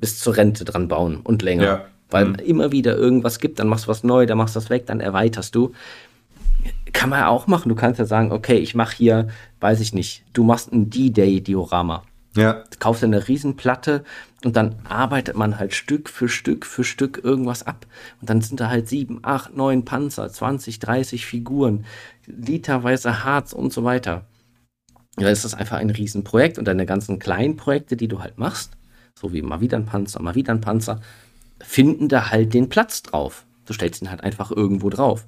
[0.06, 1.64] bis zur Rente dran bauen und länger.
[1.64, 1.86] Ja.
[2.12, 2.36] Weil Mhm.
[2.36, 5.00] immer wieder irgendwas gibt, dann machst du was neu, dann machst du das weg, dann
[5.00, 5.72] erweiterst du.
[6.94, 7.70] Kann man ja auch machen.
[7.70, 9.30] Du kannst ja sagen, okay, ich mache hier,
[9.62, 12.04] weiß ich nicht, du machst ein D-Day-Diorama
[12.36, 14.04] Ja, kaufst eine Riesenplatte
[14.44, 17.88] und dann arbeitet man halt Stück für Stück für Stück irgendwas ab.
[18.22, 21.86] Und dann sind da halt sieben, acht, neun Panzer, 20, 30 Figuren,
[22.28, 24.26] literweise Harz und so weiter.
[25.18, 28.74] Ja, ist das einfach ein Riesenprojekt und deine ganzen kleinen Projekte, die du halt machst,
[29.20, 31.00] so wie mal wieder ein Panzer, mal wieder ein Panzer,
[31.62, 33.46] finden da halt den Platz drauf.
[33.66, 35.26] Du stellst ihn halt einfach irgendwo drauf.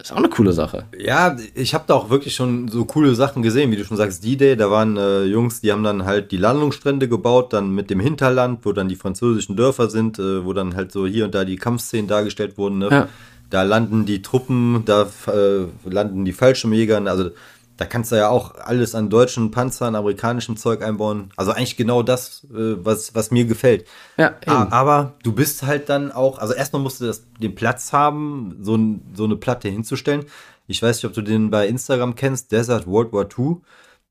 [0.00, 0.84] Ist auch eine coole Sache.
[0.96, 4.24] Ja, ich habe da auch wirklich schon so coole Sachen gesehen, wie du schon sagst,
[4.24, 7.98] D-Day, da waren äh, Jungs, die haben dann halt die Landungsstrände gebaut, dann mit dem
[7.98, 11.44] Hinterland, wo dann die französischen Dörfer sind, äh, wo dann halt so hier und da
[11.44, 12.78] die Kampfszenen dargestellt wurden.
[12.78, 12.88] Ne?
[12.88, 13.08] Ja.
[13.50, 17.30] Da landen die Truppen, da äh, landen die Fallschirmjäger, also
[17.78, 21.30] da kannst du ja auch alles an deutschen Panzern, amerikanischem Zeug einbauen.
[21.36, 23.86] Also eigentlich genau das, äh, was, was mir gefällt.
[24.18, 24.72] Ja, Ah, eben.
[24.72, 28.74] aber du bist halt dann auch, also erstmal musst du das, den Platz haben, so,
[28.76, 30.24] ein, so eine Platte hinzustellen.
[30.66, 33.56] Ich weiß nicht, ob du den bei Instagram kennst, Desert World War II.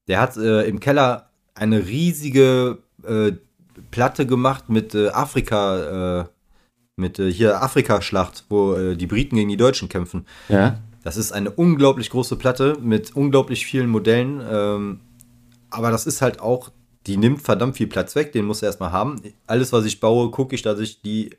[0.07, 3.33] Der hat äh, im Keller eine riesige äh,
[3.91, 6.25] Platte gemacht mit äh, Afrika, äh,
[6.95, 10.25] mit äh, hier Afrika-Schlacht, wo die Briten gegen die Deutschen kämpfen.
[10.49, 10.77] ja.
[11.03, 14.41] Das ist eine unglaublich große Platte mit unglaublich vielen Modellen.
[14.49, 14.99] Ähm,
[15.69, 16.69] aber das ist halt auch,
[17.05, 19.21] die nimmt verdammt viel Platz weg, den muss er erstmal haben.
[19.45, 21.29] Alles, was ich baue, gucke ich, dass ich die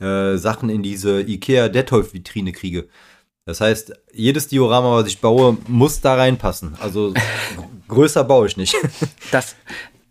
[0.00, 2.88] äh, Sachen in diese IKEA Detolf-Vitrine kriege.
[3.44, 6.74] Das heißt, jedes Diorama, was ich baue, muss da reinpassen.
[6.80, 7.12] Also
[7.88, 8.74] größer baue ich nicht.
[9.32, 9.56] das,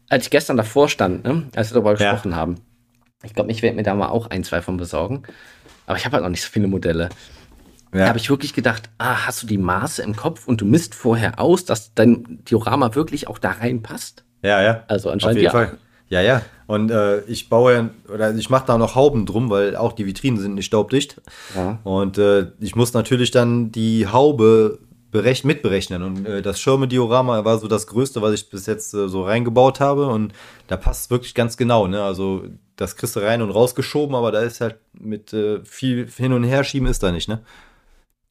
[0.10, 2.12] als ich gestern davor stand, ne, als wir darüber Ja.
[2.12, 2.56] gesprochen haben,
[3.24, 5.24] ich glaube, ich werde mir da mal auch ein, zwei von besorgen.
[5.86, 7.10] Aber ich habe halt noch nicht so viele Modelle.
[7.92, 10.94] Da habe ich wirklich gedacht, ah, hast du die Maße im Kopf und du misst
[10.94, 14.24] vorher aus, dass dein Diorama wirklich auch da reinpasst?
[14.44, 14.84] Ja, ja.
[14.88, 15.52] Also Auf anscheinend jeden ja.
[15.52, 15.78] Fall.
[16.10, 16.42] Ja, ja.
[16.68, 20.06] Und äh, ich baue ja, oder ich mache da noch Hauben drum, weil auch die
[20.06, 21.22] Vitrinen sind nicht staubdicht.
[21.56, 21.80] Ja.
[21.84, 24.80] Und äh, ich muss natürlich dann die Haube
[25.12, 26.04] berech mitberechnen.
[26.04, 29.80] Und äh, das Schirme-Diorama war so das Größte, was ich bis jetzt äh, so reingebaut
[29.80, 30.08] habe.
[30.08, 30.34] Und
[30.68, 31.88] da passt es wirklich ganz genau.
[31.88, 32.04] Ne?
[32.04, 32.44] Also
[32.76, 36.44] das kriegst du rein und rausgeschoben, aber da ist halt mit äh, viel hin und
[36.44, 37.28] her schieben ist da nicht.
[37.28, 37.42] Ne?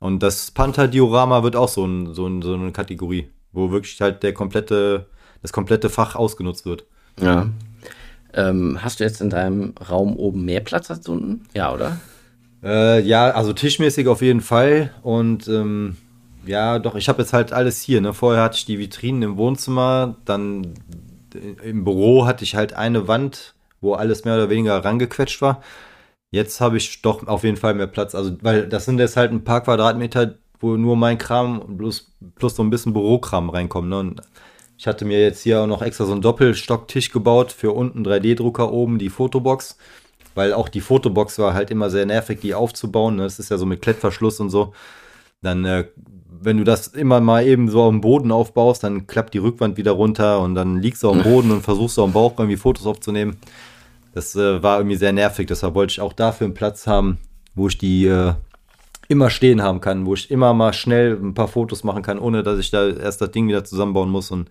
[0.01, 4.23] Und das Panther-Diorama wird auch so, ein, so, ein, so eine Kategorie, wo wirklich halt
[4.23, 5.07] der komplette,
[5.43, 6.85] das komplette Fach ausgenutzt wird.
[7.21, 7.49] Ja.
[8.35, 11.47] Ähm, hast du jetzt in deinem Raum oben mehr Platz als unten?
[11.55, 11.99] Ja, oder?
[12.63, 14.93] Äh, ja, also tischmäßig auf jeden Fall.
[15.03, 15.97] Und ähm,
[16.47, 18.01] ja, doch, ich habe jetzt halt alles hier.
[18.01, 18.15] Ne?
[18.15, 20.75] Vorher hatte ich die Vitrinen im Wohnzimmer, dann
[21.35, 25.63] äh, im Büro hatte ich halt eine Wand, wo alles mehr oder weniger rangequetscht war.
[26.31, 28.15] Jetzt habe ich doch auf jeden Fall mehr Platz.
[28.15, 32.57] Also, weil das sind jetzt halt ein paar Quadratmeter, wo nur mein Kram plus, plus
[32.57, 33.89] so ein bisschen Bürokram reinkommt.
[33.89, 33.99] Ne?
[33.99, 34.21] Und
[34.77, 38.73] ich hatte mir jetzt hier auch noch extra so einen Doppelstocktisch gebaut für unten 3D-Drucker
[38.73, 39.77] oben die Fotobox
[40.39, 43.17] weil auch die Fotobox war halt immer sehr nervig, die aufzubauen.
[43.17, 43.25] Ne?
[43.25, 44.73] Das ist ja so mit Klettverschluss und so.
[45.43, 45.87] Dann, äh,
[46.41, 49.77] wenn du das immer mal eben so auf dem Boden aufbaust, dann klappt die Rückwand
[49.77, 52.57] wieder runter und dann liegst du auf dem Boden und versuchst du am Bauch irgendwie
[52.57, 53.37] Fotos aufzunehmen.
[54.19, 57.19] Das äh, war irgendwie sehr nervig, deshalb wollte ich auch dafür einen Platz haben,
[57.55, 58.35] wo ich die äh,
[59.07, 62.43] immer stehen haben kann, wo ich immer mal schnell ein paar Fotos machen kann, ohne
[62.43, 64.33] dass ich da erst das Ding wieder zusammenbauen muss.
[64.33, 64.51] Und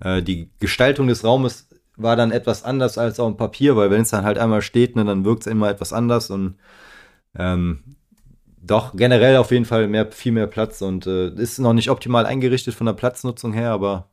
[0.00, 4.02] äh, die Gestaltung des Raumes war dann etwas anders als auf dem Papier, weil wenn
[4.02, 6.56] es dann halt einmal steht, ne, dann wirkt es immer etwas anders und
[7.38, 7.96] ähm,
[8.60, 12.26] doch generell auf jeden Fall mehr, viel mehr Platz und äh, ist noch nicht optimal
[12.26, 14.10] eingerichtet von der Platznutzung her, aber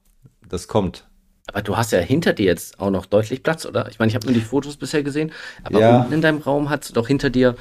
[0.48, 1.09] das kommt.
[1.52, 3.88] Aber du hast ja hinter dir jetzt auch noch deutlich Platz, oder?
[3.90, 5.32] Ich meine, ich habe nur die Fotos bisher gesehen,
[5.64, 5.98] aber Ja.
[6.00, 7.56] unten in deinem Raum hast du doch hinter dir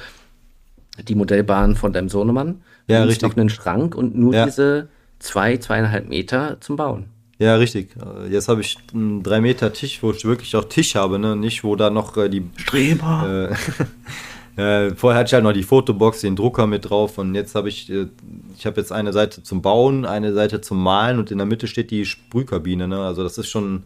[1.07, 2.61] die Modellbahn von deinem Sohnemann.
[2.87, 3.29] Ja, richtig.
[3.29, 4.45] noch einen Schrank und nur Ja.
[4.45, 7.05] diese zwei, zweieinhalb Meter zum Bauen.
[7.39, 7.95] Ja, richtig.
[7.95, 11.35] Äh, Jetzt habe ich einen 3 Meter Tisch, wo ich wirklich auch Tisch habe, ne?
[11.37, 12.49] Nicht, wo da noch äh, die.
[12.57, 13.49] Streber!
[13.51, 13.55] Äh,
[14.59, 17.69] äh, vorher hatte ich halt noch die Fotobox, den Drucker mit drauf und jetzt habe
[17.69, 18.07] ich, äh,
[18.57, 21.65] ich habe jetzt eine Seite zum Bauen, eine Seite zum Malen und in der Mitte
[21.67, 22.99] steht die Sprühkabine, ne?
[22.99, 23.83] Also das ist schon,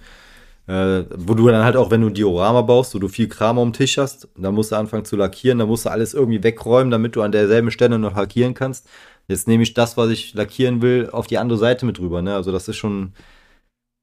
[0.66, 3.60] äh, wo du dann halt auch, wenn du ein Diorama baust, wo du viel Kram
[3.60, 6.90] am Tisch hast, dann musst du anfangen zu lackieren, dann musst du alles irgendwie wegräumen,
[6.90, 8.90] damit du an derselben Stelle noch lackieren kannst.
[9.28, 12.34] Jetzt nehme ich das, was ich lackieren will, auf die andere Seite mit rüber, ne?
[12.36, 13.14] Also das ist schon,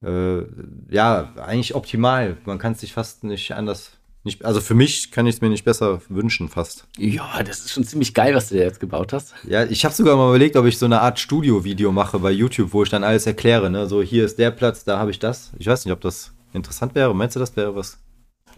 [0.04, 0.42] äh,
[0.90, 2.36] ja, eigentlich optimal.
[2.44, 3.92] Man kann es sich fast nicht anders,
[4.22, 6.86] nicht, also für mich kann ich es mir nicht besser wünschen, fast.
[6.98, 9.34] Ja, das ist schon ziemlich geil, was du dir jetzt gebaut hast.
[9.48, 12.74] Ja, ich habe sogar mal überlegt, ob ich so eine Art Studio-Video mache bei YouTube,
[12.74, 13.86] wo ich dann alles erkläre, ne?
[13.86, 15.52] So, hier ist der Platz, da habe ich das.
[15.58, 17.14] Ich weiß nicht, ob das interessant wäre.
[17.14, 17.98] Meinst du, das wäre was?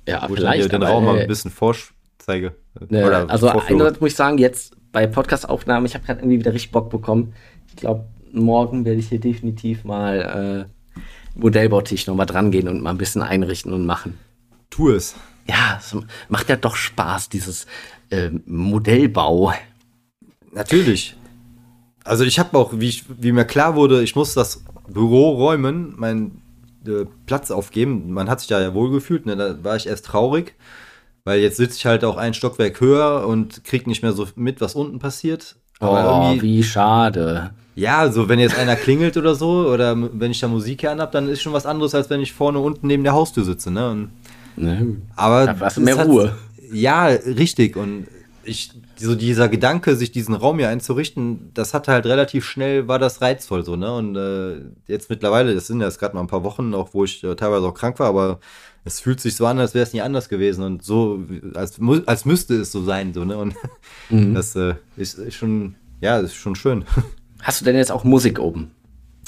[0.08, 0.64] Ja, wo vielleicht.
[0.64, 2.56] ich dann den Raum mal äh, ein bisschen vorzeige.
[2.88, 6.52] Ne, Oder also einerseits muss ich sagen, jetzt bei Podcast-Aufnahmen, ich habe gerade irgendwie wieder
[6.52, 7.34] richtig Bock bekommen.
[7.68, 12.90] Ich glaube, morgen werde ich hier definitiv mal äh, Modellbautisch nochmal dran gehen und mal
[12.90, 14.18] ein bisschen einrichten und machen.
[14.70, 15.14] Tu es.
[15.48, 15.96] Ja, es
[16.28, 17.66] macht ja doch Spaß, dieses
[18.10, 19.52] äh, Modellbau.
[20.52, 21.16] Natürlich.
[22.04, 25.94] Also ich habe auch, wie, ich, wie mir klar wurde, ich muss das Büro räumen,
[25.96, 26.42] meinen
[26.86, 28.12] äh, Platz aufgeben.
[28.12, 29.36] Man hat sich da ja wohl gefühlt, ne?
[29.36, 30.54] da war ich erst traurig,
[31.24, 34.60] weil jetzt sitze ich halt auch ein Stockwerk höher und krieg nicht mehr so mit,
[34.60, 35.56] was unten passiert.
[35.78, 37.50] Aber oh, wie schade.
[37.74, 41.10] ja, so wenn jetzt einer klingelt oder so, oder wenn ich da Musik an habe,
[41.10, 43.70] dann ist schon was anderes, als wenn ich vorne unten neben der Haustür sitze.
[43.70, 43.90] Ne?
[43.90, 44.10] Und
[44.56, 44.96] Ne?
[45.16, 46.36] aber Da hast du mehr hat- Ruhe.
[46.72, 47.76] Ja, richtig.
[47.76, 48.06] Und
[48.44, 52.98] ich, so dieser Gedanke, sich diesen Raum hier einzurichten, das hatte halt relativ schnell, war
[52.98, 53.94] das reizvoll so, ne?
[53.94, 57.04] Und äh, jetzt mittlerweile, das sind ja jetzt gerade mal ein paar Wochen, auch wo
[57.04, 58.40] ich äh, teilweise auch krank war, aber
[58.84, 61.20] es fühlt sich so an, als wäre es nie anders gewesen und so,
[61.54, 63.36] als, als müsste es so sein, so, ne?
[63.36, 63.54] Und
[64.10, 64.34] Mhm.
[64.34, 66.84] das äh, ist, ist schon, ja, ist schon schön.
[67.42, 68.70] Hast du denn jetzt auch Musik oben?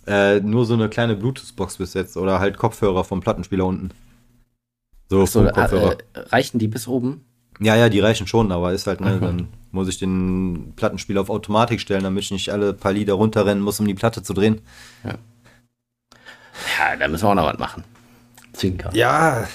[0.07, 3.91] äh, nur so eine kleine Bluetooth-Box bis jetzt oder halt Kopfhörer vom Plattenspieler unten.
[5.11, 7.25] So, So, äh, reichen die bis oben?
[7.61, 9.21] Ja, ja, die reichen schon, aber ist halt, ne, Mhm.
[9.21, 13.63] dann muss ich den Plattenspieler auf Automatik stellen, damit ich nicht alle paar Lieder runterrennen
[13.63, 14.61] muss, um die Platte zu drehen.
[15.05, 17.85] Ja, da müssen wir auch noch was machen.
[18.53, 18.91] Zwinker.
[18.95, 19.47] Ja,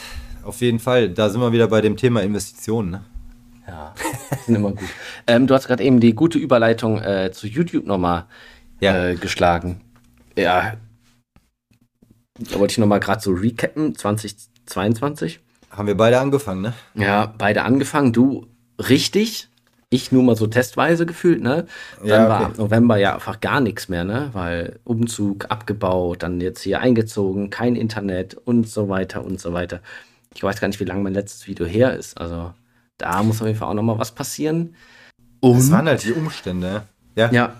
[0.43, 1.09] auf jeden Fall.
[1.09, 2.91] Da sind wir wieder bei dem Thema Investitionen.
[2.91, 3.01] Ne?
[3.67, 3.93] Ja,
[4.45, 4.79] sind immer gut.
[5.27, 8.25] Ähm, du hast gerade eben die gute Überleitung äh, zu YouTube nochmal
[8.79, 9.07] Ja.
[9.09, 9.81] äh, geschlagen.
[10.35, 10.73] Ja.
[12.39, 13.95] Da wollte ich nochmal gerade so recappen,
[14.69, 15.39] 2022.
[15.71, 16.73] Haben wir beide angefangen, ne?
[16.95, 18.13] Ja, beide angefangen.
[18.13, 18.47] Du
[18.79, 19.47] richtig.
[19.91, 21.65] Ich nur mal so testweise gefühlt, ne?
[21.99, 22.45] Dann Ja, war okay.
[22.51, 24.29] ab November ja einfach gar nichts mehr, ne?
[24.33, 29.81] Weil Umzug abgebaut, dann jetzt hier eingezogen, kein Internet und so weiter und so weiter.
[30.35, 32.19] Ich weiß gar nicht, wie lange mein letztes Video her ist.
[32.19, 32.53] Also
[32.99, 34.75] da muss auf jeden Fall auch nochmal was passieren.
[35.39, 36.83] Und Das waren halt die Umstände.
[37.15, 37.31] Ja.
[37.31, 37.53] ja,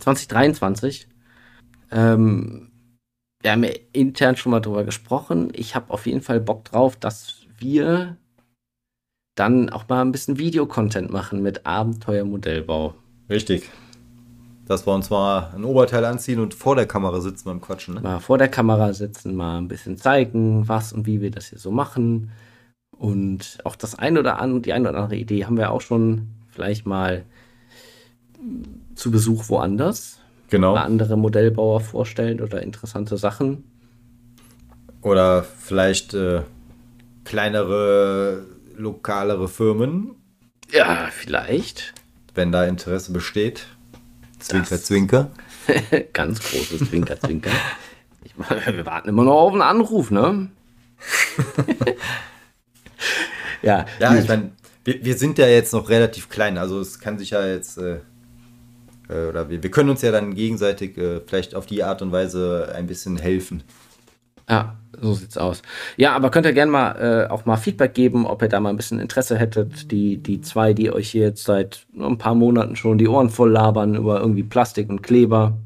[0.00, 1.06] 2023.
[1.92, 2.69] Ähm,
[3.42, 5.50] wir haben ja intern schon mal drüber gesprochen.
[5.54, 8.16] Ich habe auf jeden Fall Bock drauf, dass wir
[9.34, 12.94] dann auch mal ein bisschen Videocontent machen mit Abenteuermodellbau.
[13.30, 13.70] Richtig.
[14.66, 17.94] Dass wir uns mal ein Oberteil anziehen und vor der Kamera sitzen beim Quatschen.
[17.94, 18.00] Ne?
[18.02, 21.58] Mal vor der Kamera sitzen, mal ein bisschen zeigen, was und wie wir das hier
[21.58, 22.30] so machen.
[22.90, 26.28] Und auch das ein oder andere, die eine oder andere Idee haben wir auch schon
[26.50, 27.24] vielleicht mal
[28.94, 30.19] zu Besuch woanders.
[30.50, 30.74] Genau.
[30.74, 33.64] Andere Modellbauer vorstellen oder interessante Sachen.
[35.02, 36.42] Oder vielleicht äh,
[37.24, 38.44] kleinere,
[38.76, 40.16] lokalere Firmen,
[40.72, 41.94] Ja, vielleicht.
[42.34, 43.66] wenn da Interesse besteht.
[44.40, 45.30] Zwinker, Das- zwinker.
[46.12, 47.50] Ganz großes Zwinker, Zwinker.
[48.24, 50.48] Ich, meine, wir warten immer noch auf einen Anruf, ne?
[53.62, 54.52] ja, Ja, ich meine,
[54.84, 58.00] wir, wir sind ja jetzt noch relativ klein, also es kann sich ja jetzt, äh,
[59.10, 62.12] äh, oder wir, wir können uns ja dann gegenseitig äh, vielleicht auf die Art und
[62.12, 63.62] Weise ein bisschen helfen.
[64.48, 65.62] Ja, so sieht's aus.
[65.96, 68.70] Ja, aber könnt ihr gerne mal äh, auch mal Feedback geben, ob ihr da mal
[68.70, 69.92] ein bisschen Interesse hättet.
[69.92, 73.52] Die, die zwei, die euch hier jetzt seit ein paar Monaten schon die Ohren voll
[73.52, 75.56] labern über irgendwie Plastik und Kleber.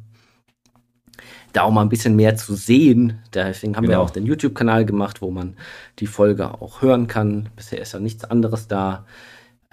[1.55, 3.21] Da auch mal ein bisschen mehr zu sehen.
[3.33, 4.03] Deswegen haben wir Genau.
[4.03, 5.57] auch den YouTube-Kanal gemacht, wo man
[6.01, 7.49] die Folge auch hören kann.
[7.57, 9.07] Bisher ist ja nichts anderes da.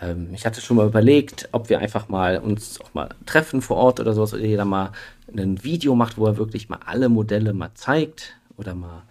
[0.01, 3.77] Ähm, ich hatte schon mal überlegt, ob wir einfach mal uns auch mal treffen vor
[3.77, 4.91] Ort oder sowas, oder jeder mal
[5.35, 9.03] ein Video macht, wo er wirklich mal alle Modelle mal zeigt oder mal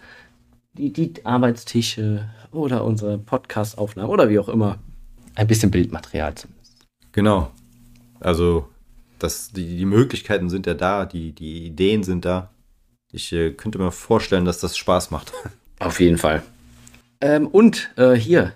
[0.75, 4.79] die, die Arbeitstische oder unsere Podcast-Aufnahmen oder wie auch immer.
[5.37, 6.87] Ein bisschen Bildmaterial zumindest.
[7.13, 7.51] Genau.
[8.19, 8.69] Also,
[9.19, 12.51] das, die, die Möglichkeiten sind ja da, die, die Ideen sind da.
[13.13, 15.33] Ich äh, könnte mir vorstellen, dass das Spaß macht.
[15.79, 16.43] Auf jeden Fall.
[17.21, 18.53] Ähm, und äh, hier,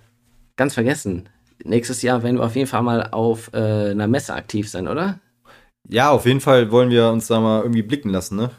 [0.56, 1.28] ganz vergessen,
[1.64, 5.18] nächstes Jahr werden wir auf jeden Fall mal auf äh, einer Messe aktiv sein, oder?
[5.88, 8.50] Ja, auf jeden Fall wollen wir uns da mal irgendwie blicken lassen, ne?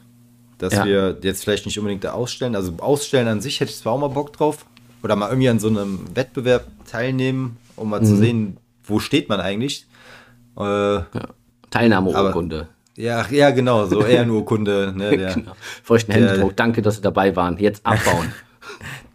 [0.57, 0.85] Dass Ja.
[0.85, 2.55] wir jetzt vielleicht nicht unbedingt da ausstellen.
[2.55, 4.65] Also ausstellen an sich hätte ich zwar auch mal Bock drauf.
[5.03, 8.05] Oder mal irgendwie an so einem Wettbewerb teilnehmen, um mal Mhm.
[8.05, 9.85] zu sehen, wo steht man eigentlich.
[10.57, 10.99] Äh,
[11.69, 12.67] Teilnahmeurkunde.
[12.95, 15.17] ja, ja, genau, so Ehrenurkunde, ne?
[15.17, 15.51] Der, Genau.
[15.83, 16.55] Feuchten Händedruck.
[16.55, 17.57] Danke, dass Sie dabei waren.
[17.57, 18.31] Jetzt abbauen.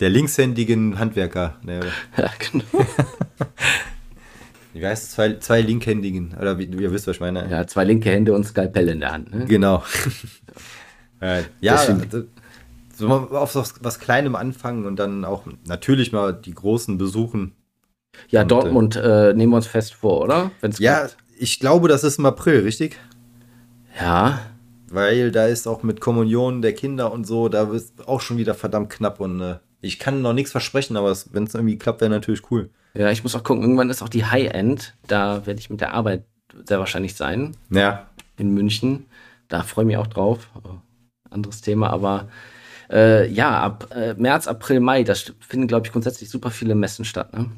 [0.01, 1.57] der linkshändigen Handwerker.
[1.63, 1.81] Ne?
[2.17, 2.65] ja, genau.
[4.73, 5.11] Wie heißt es?
[5.11, 6.35] Zwei, zwei linkhändigen.
[6.41, 7.51] Oder wie, ihr wisst, was ich meine.
[7.51, 9.35] ja, zwei linke Hände und Skalpell in der Hand.
[9.35, 9.45] Ne?
[9.47, 9.83] Genau.
[11.21, 11.97] äh, ja, also,
[12.95, 17.53] so mal auf was, was Kleinem anfangen und dann auch natürlich mal die Großen besuchen.
[18.29, 20.53] Ja, Und, Dortmund äh, nehmen wir uns fest vor, oder?
[20.61, 21.17] Wenn's Ja, klappt.
[21.39, 22.97] ich glaube, das ist im April, richtig?
[24.01, 24.41] Ja,
[24.89, 28.55] Weil da ist auch mit Kommunion der Kinder und so, da ist auch schon wieder
[28.55, 32.11] verdammt knapp und äh, ich kann noch nichts versprechen, aber wenn es irgendwie klappt, wäre
[32.11, 32.71] natürlich cool.
[32.95, 33.63] ja, ich muss auch gucken.
[33.63, 34.95] Irgendwann ist auch die High-End.
[35.07, 36.25] Da werde ich mit der Arbeit
[36.67, 37.57] sehr wahrscheinlich sein.
[37.71, 38.07] Ja,
[38.37, 39.07] in München.
[39.49, 40.49] Da freue ich mich auch drauf.
[41.31, 42.29] Anderes Thema, aber
[42.91, 47.05] äh, ja, ab äh, März, April, Mai, da finden, glaube ich, grundsätzlich super viele Messen
[47.05, 47.33] statt.
[47.33, 47.51] Ne?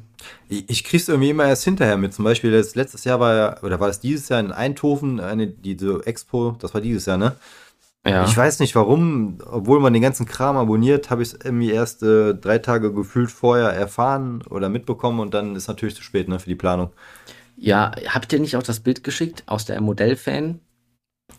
[0.47, 2.13] ich, ich krieg's irgendwie immer erst hinterher mit.
[2.13, 5.47] Zum Beispiel das letztes Jahr war ja, oder war es dieses Jahr in Eindhoven, eine,
[5.47, 7.35] diese Expo, das war dieses Jahr, ne?
[8.05, 11.71] Ja, Ich weiß nicht warum, obwohl man den ganzen Kram abonniert, habe ich es irgendwie
[11.71, 16.27] erst äh, drei Tage gefühlt vorher erfahren oder mitbekommen und dann ist natürlich zu spät
[16.27, 16.89] ne, für die Planung.
[17.55, 20.59] ja habt ihr nicht auch das Bild geschickt aus der Modellfan?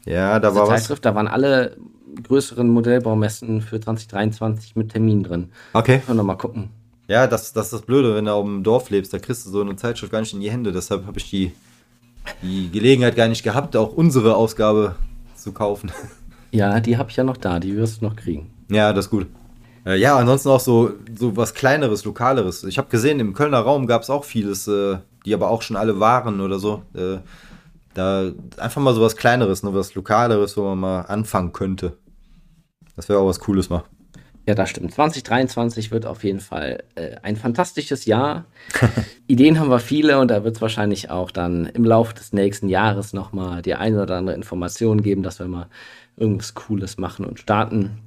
[0.07, 0.81] Ja, da war was.
[0.81, 1.77] Zeitschrift, da waren alle
[2.23, 5.53] größeren Modellbaumessen für 2023 mit Termin drin.
[5.75, 6.01] Okay.
[6.07, 6.71] Können wir mal gucken.
[7.09, 9.51] Ja, das, das ist das Blöde, wenn du auf dem Dorf lebst, da kriegst du
[9.51, 10.73] so eine Zeitschrift gar nicht in die Hände.
[10.73, 11.53] Deshalb habe ich die,
[12.41, 14.95] die Gelegenheit gar nicht gehabt, auch unsere Ausgabe
[15.37, 15.93] zu kaufen.
[16.55, 18.48] Ja, die habe ich ja noch da, die wirst du noch kriegen.
[18.70, 19.26] Ja, das ist gut.
[19.84, 22.62] Äh, ja, ansonsten auch so, so was Kleineres, Lokaleres.
[22.62, 25.74] Ich habe gesehen, im Kölner Raum gab es auch vieles, äh, die aber auch schon
[25.74, 26.82] alle waren oder so.
[26.94, 27.18] Äh,
[27.94, 31.96] da einfach mal so was Kleineres, ne, was Lokaleres, wo man mal anfangen könnte.
[32.94, 33.82] Das wäre auch was Cooles mal.
[34.46, 34.92] Ja, das stimmt.
[34.92, 38.44] 2023 wird auf jeden Fall äh, ein fantastisches Jahr.
[39.26, 42.68] Ideen haben wir viele und da wird es wahrscheinlich auch dann im Laufe des nächsten
[42.68, 45.66] Jahres nochmal die eine oder andere Information geben, dass wir mal
[46.17, 47.99] irgendwas Cooles machen und starten.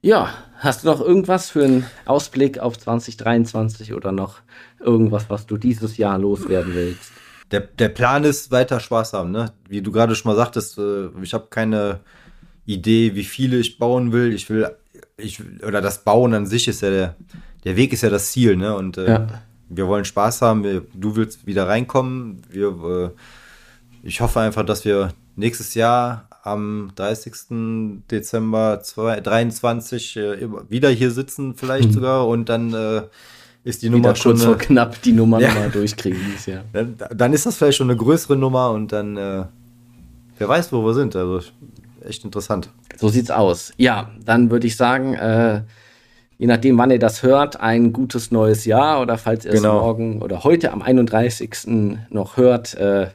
[0.00, 4.40] Ja, hast du noch irgendwas für einen Ausblick auf 2023 oder noch
[4.78, 7.12] irgendwas, was du dieses Jahr loswerden willst?
[7.50, 9.52] Der, der Plan ist, weiter Spaß haben, ne?
[9.68, 12.00] Wie du gerade schon mal sagtest, äh, ich habe keine
[12.66, 14.32] Idee, wie viele ich bauen will.
[14.34, 14.70] Ich will,
[15.16, 17.16] ich, oder das Bauen an sich ist ja der,
[17.64, 18.76] der Weg ist ja das Ziel, ne?
[18.76, 19.26] Und äh, Ja.
[19.68, 22.42] wir wollen Spaß haben, wir, du willst wieder reinkommen.
[22.50, 28.02] Wir, äh, ich hoffe einfach, dass wir nächstes Jahr am 30.
[28.10, 33.02] Dezember 2023 äh, wieder hier sitzen, vielleicht sogar, und dann äh,
[33.64, 34.32] ist die Wieder Nummer schon.
[34.32, 35.48] kurz vor knapp die Nummer Ja.
[35.48, 36.64] nochmal durchkriegen dieses Jahr.
[36.72, 39.44] dann, dann ist das vielleicht schon eine größere Nummer und dann, äh,
[40.38, 41.14] wer weiß, wo wir sind.
[41.16, 41.40] Also
[42.06, 42.70] echt interessant.
[42.96, 43.72] So sieht's aus.
[43.76, 45.62] Ja, dann würde ich sagen, äh,
[46.38, 49.76] je nachdem, wann ihr das hört, ein gutes neues Jahr oder falls ihr Genau.
[49.76, 51.98] es morgen oder heute am 31.
[52.10, 53.08] noch hört, äh,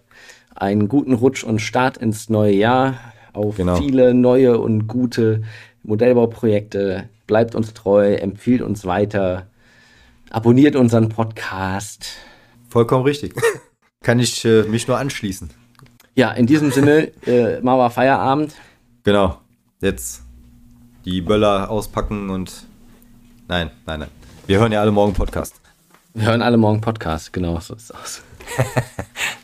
[0.56, 2.95] einen guten Rutsch und Start ins neue Jahr
[3.34, 3.76] auf Genau.
[3.78, 5.43] viele neue und gute
[5.84, 7.10] Modellbauprojekte.
[7.28, 9.47] Bleibt uns treu, empfiehlt uns weiter,
[10.30, 12.08] abonniert unseren Podcast.
[12.70, 13.34] Vollkommen richtig.
[14.04, 15.49] Kann ich äh, mich nur anschließen.
[16.16, 18.54] Ja, in diesem Sinne, äh, wir Feierabend.
[19.04, 19.38] Genau.
[19.82, 20.24] Jetzt
[21.06, 22.66] die Böller auspacken und.
[23.47, 24.10] Nein, nein, nein.
[24.47, 25.60] Wir hören ja alle morgen Podcast.
[26.14, 28.22] Wir hören alle morgen Podcast, genau, so ist es aus.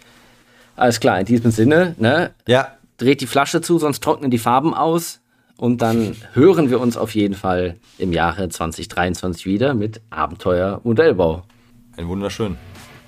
[0.80, 4.74] Alles klar, in diesem Sinne, ne, Ja, dreht die Flasche zu, sonst trocknen die Farben
[4.74, 5.20] aus.
[5.58, 11.44] Und dann hören wir uns auf jeden Fall im Jahre 2023 wieder mit Abenteuer Modellbau.
[11.98, 12.56] ein wunderschön.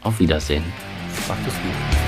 [0.03, 0.65] Auf Wiedersehen.
[1.29, 2.00] Macht es gut.